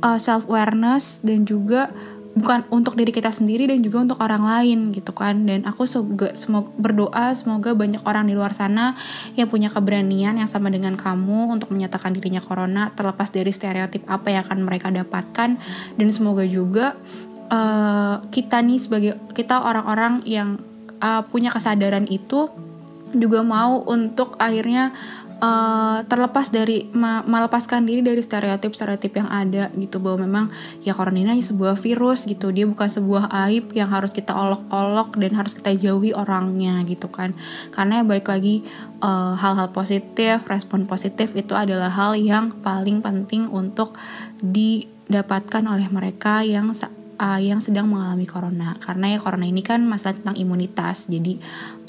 uh, 0.00 0.16
self 0.16 0.48
awareness 0.48 1.20
dan 1.20 1.44
juga 1.44 1.92
bukan 2.34 2.66
untuk 2.74 2.98
diri 2.98 3.14
kita 3.14 3.30
sendiri 3.30 3.70
dan 3.70 3.78
juga 3.80 4.02
untuk 4.02 4.18
orang 4.20 4.42
lain 4.42 4.90
gitu 4.90 5.14
kan. 5.14 5.46
Dan 5.46 5.62
aku 5.64 5.86
semoga, 5.86 6.34
semoga 6.34 6.70
berdoa 6.74 7.32
semoga 7.32 7.70
banyak 7.72 8.02
orang 8.02 8.26
di 8.26 8.34
luar 8.34 8.50
sana 8.50 8.98
yang 9.38 9.46
punya 9.46 9.70
keberanian 9.70 10.36
yang 10.36 10.50
sama 10.50 10.68
dengan 10.68 10.98
kamu 10.98 11.54
untuk 11.54 11.70
menyatakan 11.70 12.10
dirinya 12.10 12.42
corona 12.42 12.90
terlepas 12.92 13.30
dari 13.30 13.54
stereotip 13.54 14.02
apa 14.10 14.34
yang 14.34 14.42
akan 14.44 14.58
mereka 14.66 14.90
dapatkan. 14.90 15.56
Dan 15.94 16.08
semoga 16.10 16.42
juga 16.42 16.98
uh, 17.48 18.20
kita 18.28 18.60
nih 18.60 18.78
sebagai 18.82 19.12
kita 19.32 19.62
orang-orang 19.62 20.26
yang 20.26 20.58
uh, 20.98 21.22
punya 21.26 21.54
kesadaran 21.54 22.10
itu 22.10 22.50
juga 23.14 23.46
mau 23.46 23.86
untuk 23.86 24.34
akhirnya 24.42 24.90
uh, 25.40 26.02
terlepas 26.06 26.50
dari 26.50 26.90
melepaskan 27.24 27.86
diri 27.86 28.04
dari 28.04 28.20
stereotip-stereotip 28.22 29.12
yang 29.14 29.28
ada 29.30 29.70
gitu 29.74 29.98
bahwa 29.98 30.26
memang 30.26 30.44
ya 30.86 30.94
corona 30.94 31.20
ini 31.20 31.42
sebuah 31.42 31.78
virus 31.78 32.26
gitu. 32.28 32.54
Dia 32.54 32.66
bukan 32.68 32.86
sebuah 32.86 33.30
aib 33.48 33.74
yang 33.74 33.90
harus 33.90 34.14
kita 34.14 34.34
olok-olok 34.34 35.16
dan 35.18 35.32
harus 35.34 35.56
kita 35.56 35.74
jauhi 35.74 36.14
orangnya 36.14 36.82
gitu 36.86 37.10
kan. 37.10 37.34
Karena 37.74 38.02
ya 38.02 38.04
balik 38.04 38.28
lagi 38.30 38.62
eh, 39.02 39.32
hal-hal 39.38 39.68
uh, 39.70 39.74
positif 39.74 40.44
respon 40.46 40.86
positif 40.86 41.34
itu 41.34 41.52
adalah 41.56 41.90
hal 41.90 42.14
yang 42.14 42.54
paling 42.62 43.02
penting 43.02 43.50
untuk 43.50 43.96
didapatkan 44.42 45.64
oleh 45.66 45.88
mereka 45.90 46.42
yang 46.42 46.70
uh, 47.18 47.40
yang 47.40 47.58
sedang 47.62 47.90
mengalami 47.90 48.26
corona. 48.26 48.76
Karena 48.80 49.14
ya 49.14 49.18
corona 49.22 49.46
ini 49.46 49.62
kan 49.62 49.82
masalah 49.86 50.18
tentang 50.18 50.36
imunitas. 50.38 51.06
Jadi 51.06 51.38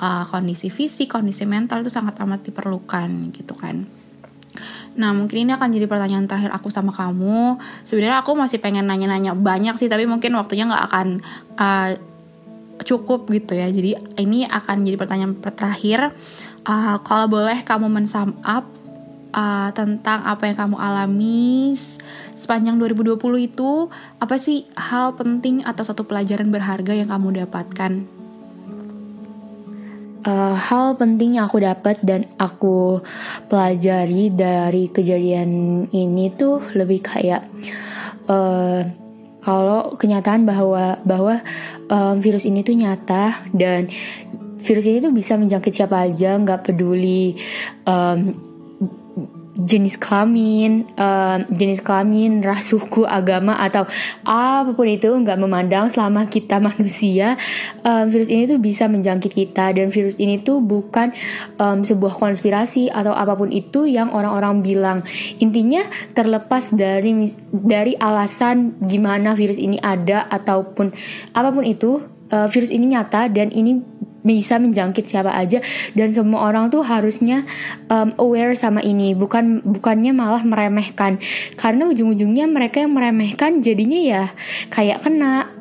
uh, 0.01 0.23
kondisi 0.29 0.69
fisik 0.69 1.13
kondisi 1.13 1.43
mental 1.47 1.81
itu 1.81 1.91
sangat 1.91 2.17
amat 2.21 2.45
diperlukan 2.45 3.09
gitu 3.33 3.53
kan. 3.57 3.85
Nah 4.95 5.11
mungkin 5.11 5.43
ini 5.43 5.51
akan 5.51 5.67
jadi 5.69 5.85
pertanyaan 5.85 6.25
terakhir 6.29 6.51
aku 6.55 6.71
sama 6.71 6.95
kamu. 6.95 7.59
Sebenarnya 7.83 8.23
aku 8.23 8.31
masih 8.37 8.63
pengen 8.63 8.87
nanya-nanya 8.87 9.35
banyak 9.35 9.75
sih 9.75 9.91
Tapi 9.91 10.07
mungkin 10.07 10.31
waktunya 10.39 10.65
nggak 10.69 10.83
akan 10.91 11.07
uh, 11.59 11.89
cukup 12.83 13.27
gitu 13.31 13.55
ya. 13.55 13.67
Jadi 13.67 13.99
ini 14.19 14.47
akan 14.47 14.87
jadi 14.87 14.95
pertanyaan 14.95 15.35
terakhir. 15.41 16.15
Uh, 16.65 16.97
Kalau 17.05 17.29
boleh 17.29 17.61
kamu 17.61 17.91
mensum 17.91 18.33
up 18.41 18.65
uh, 19.35 19.69
tentang 19.75 20.23
apa 20.23 20.47
yang 20.47 20.57
kamu 20.57 20.77
alami 20.79 21.75
sepanjang 22.33 22.79
2020 22.79 23.19
itu 23.51 23.91
apa 24.23 24.35
sih 24.39 24.63
hal 24.79 25.13
penting 25.19 25.61
atau 25.67 25.83
satu 25.83 26.07
pelajaran 26.07 26.49
berharga 26.49 26.95
yang 26.95 27.11
kamu 27.11 27.43
dapatkan? 27.43 28.07
Uh, 30.25 30.57
hal 30.57 30.97
penting 30.97 31.37
yang 31.37 31.45
aku 31.45 31.61
dapat 31.61 32.01
dan 32.01 32.25
aku 32.41 32.97
pelajari 33.45 34.33
dari 34.33 34.89
kejadian 34.89 35.85
ini 35.93 36.33
tuh 36.33 36.65
lebih 36.73 37.05
kayak 37.05 37.45
uh, 38.25 38.81
kalau 39.45 39.93
kenyataan 40.01 40.49
bahwa 40.49 40.97
bahwa 41.05 41.45
um, 41.93 42.17
virus 42.17 42.49
ini 42.49 42.65
tuh 42.65 42.73
nyata 42.73 43.45
dan 43.53 43.85
virus 44.65 44.89
ini 44.89 44.97
tuh 44.97 45.13
bisa 45.13 45.37
menjangkit 45.37 45.77
siapa 45.77 46.09
aja 46.09 46.41
nggak 46.41 46.65
peduli 46.65 47.37
um, 47.85 48.33
jenis 49.55 49.95
kelamin, 49.95 50.83
uh, 50.99 51.39
jenis 51.47 51.79
kelamin, 51.79 52.43
ras, 52.43 52.67
suku, 52.67 53.07
agama 53.07 53.55
atau 53.55 53.87
apa 54.27 54.75
pun 54.75 54.83
itu 54.91 55.07
nggak 55.07 55.39
memandang 55.39 55.87
selama 55.87 56.27
kita 56.27 56.59
manusia, 56.67 57.39
um, 57.87 58.11
virus 58.11 58.27
ini 58.27 58.51
tuh 58.51 58.59
bisa 58.59 58.91
menjangkit 58.91 59.31
kita 59.31 59.71
dan 59.71 59.87
virus 59.95 60.19
ini 60.19 60.43
tuh 60.43 60.59
bukan 60.59 61.15
um, 61.55 61.87
sebuah 61.87 62.19
konspirasi 62.19 62.91
atau 62.91 63.15
apa 63.15 63.39
pun 63.39 63.49
itu 63.55 63.87
yang 63.87 64.11
orang-orang 64.11 64.59
bilang. 64.59 64.99
Intinya 65.39 65.87
terlepas 66.11 66.75
dari 66.75 67.31
dari 67.49 67.95
alasan 67.95 68.75
gimana 68.83 69.39
virus 69.39 69.55
ini 69.55 69.79
ada 69.79 70.27
ataupun 70.27 70.91
apa 71.31 71.49
pun 71.55 71.63
itu, 71.63 72.03
uh, 72.31 72.47
virus 72.51 72.75
ini 72.75 72.91
nyata 72.91 73.31
dan 73.31 73.55
ini 73.55 73.79
bisa 74.25 74.57
menjangkit 74.57 75.05
siapa 75.05 75.31
aja. 75.31 75.61
Dan 75.93 76.11
semua 76.11 76.49
orang 76.49 76.73
tuh 76.73 76.81
harusnya 76.81 77.45
um, 77.87 78.17
aware 78.17 78.57
sama 78.57 78.81
ini. 78.81 79.13
Bukan 79.13 79.61
bukannya 79.63 80.11
malah 80.11 80.41
meremehkan. 80.41 81.21
Karena 81.55 81.87
ujung-ujungnya 81.87 82.49
mereka 82.49 82.81
yang 82.83 82.97
meremehkan 82.97 83.61
jadinya 83.61 83.99
ya 84.01 84.23
kayak 84.73 85.05
kena. 85.05 85.53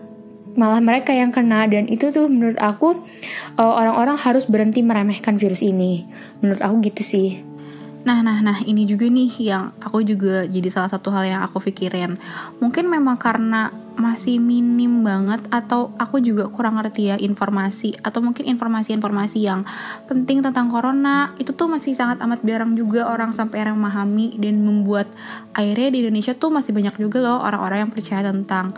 Malah 0.57 0.81
mereka 0.81 1.13
yang 1.13 1.31
kena. 1.31 1.69
Dan 1.69 1.87
itu 1.87 2.11
tuh 2.11 2.27
menurut 2.27 2.59
aku 2.59 3.05
uh, 3.61 3.75
orang-orang 3.77 4.17
harus 4.17 4.49
berhenti 4.49 4.81
meremehkan 4.81 5.37
virus 5.37 5.61
ini. 5.61 6.09
Menurut 6.41 6.65
aku 6.65 6.75
gitu 6.89 7.05
sih 7.05 7.54
Nah, 8.05 8.21
nah, 8.21 8.37
nah, 8.45 8.61
ini 8.69 8.85
juga 8.85 9.09
nih 9.09 9.33
yang 9.41 9.73
aku 9.81 10.05
juga 10.05 10.45
jadi 10.45 10.69
salah 10.69 10.93
satu 10.93 11.09
hal 11.09 11.25
yang 11.25 11.41
aku 11.41 11.57
pikirin. 11.57 12.21
Mungkin 12.61 12.85
memang 12.93 13.17
karena 13.17 13.73
masih 13.97 14.43
minim 14.43 15.07
banget 15.07 15.41
atau 15.49 15.95
aku 15.97 16.21
juga 16.21 16.51
kurang 16.53 16.77
ngerti 16.77 17.15
ya 17.15 17.17
informasi 17.17 17.97
atau 18.03 18.21
mungkin 18.21 18.45
informasi-informasi 18.45 19.39
yang 19.41 19.63
penting 20.11 20.43
tentang 20.43 20.67
corona 20.67 21.33
itu 21.39 21.55
tuh 21.55 21.71
masih 21.71 21.95
sangat 21.95 22.19
amat 22.27 22.43
jarang 22.43 22.75
juga 22.75 23.07
orang 23.07 23.31
sampai 23.31 23.63
yang 23.63 23.79
memahami 23.79 24.35
dan 24.37 24.61
membuat 24.61 25.07
akhirnya 25.55 25.95
di 25.95 25.99
Indonesia 26.05 26.35
tuh 26.35 26.51
masih 26.51 26.75
banyak 26.75 26.99
juga 26.99 27.23
loh 27.23 27.39
orang-orang 27.39 27.87
yang 27.87 27.93
percaya 27.95 28.27
tentang 28.27 28.75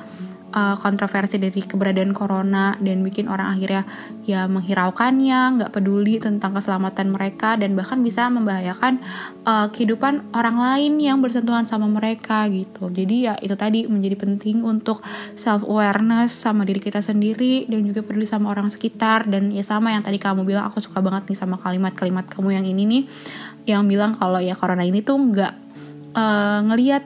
uh, 0.56 0.76
kontroversi 0.80 1.36
dari 1.36 1.60
keberadaan 1.60 2.16
corona 2.16 2.72
dan 2.80 3.04
bikin 3.04 3.28
orang 3.28 3.52
akhirnya 3.52 3.84
ya 4.24 4.48
menghiraukannya, 4.48 5.60
nggak 5.60 5.70
peduli 5.76 6.16
tentang 6.16 6.56
keselamatan 6.56 7.12
mereka 7.12 7.60
dan 7.60 7.76
bahkan 7.76 8.00
bisa 8.00 8.26
membahayakan 8.32 9.04
uh, 9.44 9.68
kehidupan 9.68 10.32
orang 10.32 10.56
lain 10.56 10.96
yang 10.96 11.20
bersentuhan 11.20 11.68
sama 11.68 11.84
mereka 11.86 12.48
gitu. 12.48 12.88
Jadi 12.88 13.28
ya 13.28 13.36
itu 13.38 13.54
tadi 13.54 13.84
menjadi 13.84 14.16
penting 14.16 14.64
untuk 14.64 15.04
self 15.36 15.60
awareness 15.68 16.32
sama 16.32 16.64
diri 16.64 16.80
kita 16.80 17.04
sendiri 17.04 17.68
dan 17.68 17.84
juga 17.84 18.00
peduli 18.00 18.24
sama 18.24 18.50
orang 18.56 18.72
sekitar 18.72 19.28
dan 19.28 19.52
ya 19.52 19.62
sama 19.62 19.92
yang 19.92 20.00
tadi 20.00 20.16
kamu 20.16 20.48
bilang 20.48 20.72
aku 20.72 20.80
suka 20.80 21.04
banget 21.04 21.28
nih 21.28 21.38
sama 21.38 21.60
kalimat-kalimat 21.60 22.24
kamu 22.32 22.56
yang 22.56 22.66
ini 22.66 22.82
nih 22.88 23.02
yang 23.66 23.84
bilang 23.84 24.14
kalau 24.16 24.38
ya 24.38 24.54
corona 24.54 24.86
ini 24.86 25.02
tuh 25.02 25.18
nggak 25.18 25.52
uh, 26.14 26.60
ngelihat 26.70 27.02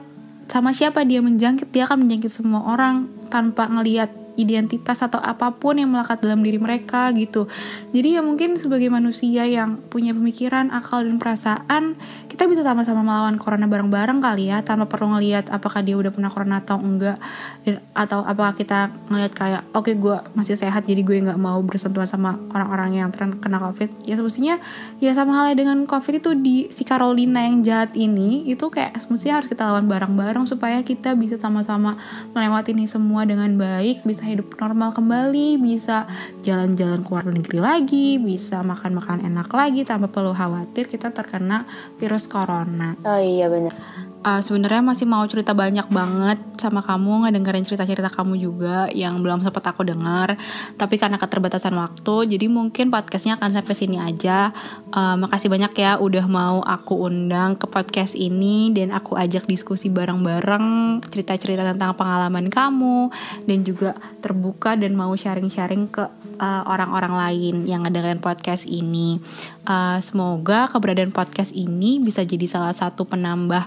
sama 0.51 0.75
siapa 0.75 1.07
dia 1.07 1.23
menjangkit 1.23 1.71
dia 1.73 1.87
akan 1.87 2.05
menjangkit 2.05 2.31
semua 2.31 2.67
orang 2.67 3.20
tanpa 3.31 3.71
ngelihat 3.71 4.11
identitas 4.39 5.03
atau 5.03 5.19
apa 5.19 5.55
pun 5.55 5.75
yang 5.79 5.91
melekat 5.91 6.23
dalam 6.23 6.39
diri 6.43 6.59
mereka 6.59 7.11
gitu. 7.15 7.47
Jadi 7.91 8.19
ya 8.19 8.21
mungkin 8.23 8.55
sebagai 8.55 8.87
manusia 8.87 9.43
yang 9.47 9.83
punya 9.91 10.15
pemikiran 10.15 10.71
akal 10.71 11.03
dan 11.03 11.19
perasaan 11.19 11.83
kita 12.31 12.47
bisa 12.47 12.63
sama-sama 12.63 13.03
melawan 13.03 13.35
corona 13.35 13.67
bareng-bareng 13.67 14.23
kali 14.23 14.47
ya 14.47 14.63
tanpa 14.63 14.87
perlu 14.87 15.19
ngelihat 15.19 15.51
apakah 15.51 15.83
dia 15.83 15.99
udah 15.99 16.15
pernah 16.15 16.31
corona 16.31 16.63
atau 16.63 16.79
enggak. 16.79 17.19
Dan 17.67 17.83
atau 17.91 18.23
apakah 18.23 18.55
kita 18.55 18.87
ngelihat 19.11 19.33
kayak 19.35 19.61
oke 19.75 19.91
okay, 19.91 19.99
gue 19.99 20.15
masih 20.39 20.55
sehat 20.55 20.87
jadi 20.87 21.03
gue 21.03 21.27
nggak 21.27 21.35
mau 21.35 21.59
bersentuhan 21.59 22.07
sama 22.07 22.39
orang-orang 22.55 23.03
yang 23.03 23.11
terkena 23.11 23.59
covid. 23.59 23.91
Ya 24.07 24.15
semestinya 24.15 24.63
ya 25.03 25.11
sama 25.11 25.43
halnya 25.43 25.59
dengan 25.59 25.83
covid 25.83 26.23
itu 26.23 26.31
di 26.39 26.71
si 26.71 26.87
Carolina 26.87 27.43
yang 27.43 27.67
jahat 27.67 27.91
ini 27.99 28.47
itu 28.47 28.71
kayak 28.71 28.95
semestinya 29.03 29.43
harus 29.43 29.51
kita 29.51 29.67
lawan 29.67 29.91
bareng-bareng 29.91 30.47
supaya 30.47 30.79
kita 30.87 31.11
bisa 31.19 31.35
sama-sama 31.35 31.99
melewati 32.31 32.71
ini 32.71 32.87
semua 32.87 33.27
dengan 33.27 33.51
baik 33.59 34.07
bisa 34.07 34.23
hidup 34.23 34.55
normal 34.55 34.95
kembali 34.95 35.59
bisa 35.59 36.07
jalan-jalan 36.47 37.03
ke 37.03 37.09
luar 37.11 37.25
negeri 37.27 37.59
lagi 37.59 38.07
bisa 38.21 38.63
makan-makan 38.63 39.27
enak 39.27 39.51
lagi 39.51 39.83
tanpa 39.83 40.07
perlu 40.07 40.31
khawatir 40.31 40.87
kita 40.87 41.11
terkena 41.11 41.67
virus 41.99 42.20
virus 42.21 42.27
corona. 42.27 42.95
Oh 43.05 43.17
iya 43.19 43.49
benar. 43.49 43.73
Uh, 44.21 44.37
Sebenarnya 44.37 44.85
masih 44.85 45.09
mau 45.09 45.25
cerita 45.25 45.57
banyak 45.57 45.89
banget 45.89 46.37
sama 46.61 46.85
kamu 46.85 47.25
ngedengerin 47.25 47.65
cerita-cerita 47.65 48.13
kamu 48.13 48.37
juga 48.37 48.85
yang 48.93 49.17
belum 49.17 49.41
sempat 49.41 49.73
aku 49.73 49.81
dengar. 49.81 50.37
Tapi 50.77 51.01
karena 51.01 51.17
keterbatasan 51.17 51.73
waktu, 51.73 52.37
jadi 52.37 52.45
mungkin 52.45 52.93
podcastnya 52.93 53.41
akan 53.41 53.49
sampai 53.49 53.73
sini 53.73 53.97
aja. 53.97 54.53
Uh, 54.93 55.17
makasih 55.17 55.49
banyak 55.49 55.73
ya 55.73 55.97
udah 55.97 56.25
mau 56.29 56.61
aku 56.61 57.09
undang 57.09 57.57
ke 57.57 57.65
podcast 57.65 58.13
ini 58.13 58.69
dan 58.69 58.93
aku 58.93 59.17
ajak 59.17 59.49
diskusi 59.49 59.89
bareng-bareng 59.89 61.01
cerita-cerita 61.09 61.65
tentang 61.65 61.97
pengalaman 61.97 62.45
kamu 62.45 63.09
dan 63.49 63.59
juga 63.65 63.97
terbuka 64.21 64.77
dan 64.77 64.93
mau 64.93 65.17
sharing-sharing 65.17 65.89
ke 65.89 66.05
eh, 66.37 66.63
orang-orang 66.69 67.13
uh, 67.13 67.19
lain 67.25 67.55
yang 67.65 67.81
ngedengerin 67.81 68.21
podcast 68.21 68.69
ini. 68.69 69.17
Uh, 69.65 69.97
semoga 70.03 70.69
keberadaan 70.69 71.09
podcast 71.09 71.53
ini 71.53 71.97
bisa 71.97 72.21
jadi 72.21 72.45
salah 72.45 72.73
satu 72.73 73.05
penambah 73.09 73.65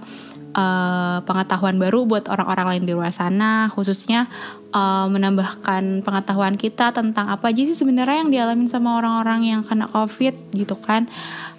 uh, 0.54 1.20
pengetahuan 1.26 1.76
baru 1.76 2.06
buat 2.08 2.30
orang-orang 2.30 2.66
lain 2.78 2.84
di 2.88 2.92
luar 2.94 3.10
sana, 3.10 3.68
khususnya 3.74 4.30
uh, 4.72 5.10
menambahkan 5.10 6.06
pengetahuan 6.06 6.56
kita 6.56 6.94
tentang 6.94 7.28
apa 7.28 7.50
aja 7.50 7.62
sih 7.66 7.76
sebenarnya 7.76 8.24
yang 8.24 8.30
dialami 8.32 8.64
sama 8.70 8.96
orang-orang 8.96 9.50
yang 9.50 9.60
kena 9.66 9.90
COVID 9.90 10.54
gitu 10.54 10.78
kan, 10.80 11.10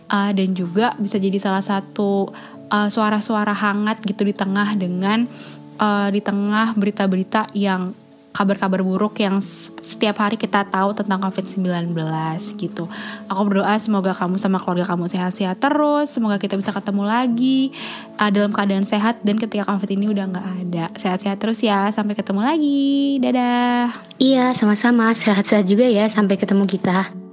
uh, 0.09 0.31
dan 0.31 0.55
juga 0.55 0.95
bisa 0.97 1.19
jadi 1.21 1.37
salah 1.37 1.63
satu 1.63 2.31
suara-suara 2.65 3.53
uh, 3.53 3.61
hangat 3.61 4.01
gitu 4.01 4.25
di 4.25 4.33
tengah 4.33 4.73
dengan 4.73 5.29
uh, 5.77 6.09
di 6.09 6.17
tengah 6.17 6.73
berita-berita 6.73 7.53
yang 7.53 7.93
kabar-kabar 8.35 8.83
buruk 8.83 9.23
yang 9.23 9.39
setiap 9.39 10.19
hari 10.19 10.35
kita 10.35 10.67
tahu 10.67 10.91
tentang 10.91 11.23
COVID-19 11.23 11.95
gitu. 12.59 12.91
Aku 13.31 13.41
berdoa 13.47 13.79
semoga 13.79 14.11
kamu 14.11 14.35
sama 14.35 14.59
keluarga 14.59 14.91
kamu 14.91 15.07
sehat-sehat 15.07 15.63
terus, 15.63 16.11
semoga 16.11 16.35
kita 16.35 16.59
bisa 16.59 16.75
ketemu 16.75 17.07
lagi 17.07 17.71
uh, 18.19 18.27
dalam 18.27 18.51
keadaan 18.51 18.83
sehat 18.83 19.23
dan 19.23 19.39
ketika 19.39 19.63
COVID 19.63 19.89
ini 19.95 20.11
udah 20.11 20.25
nggak 20.27 20.47
ada. 20.67 20.85
Sehat-sehat 20.99 21.39
terus 21.39 21.63
ya, 21.63 21.87
sampai 21.95 22.19
ketemu 22.19 22.43
lagi. 22.43 23.23
Dadah. 23.23 23.95
Iya, 24.19 24.51
sama-sama. 24.51 25.15
Sehat-sehat 25.15 25.63
juga 25.63 25.87
ya 25.87 26.11
sampai 26.11 26.35
ketemu 26.35 26.67
kita. 26.67 27.24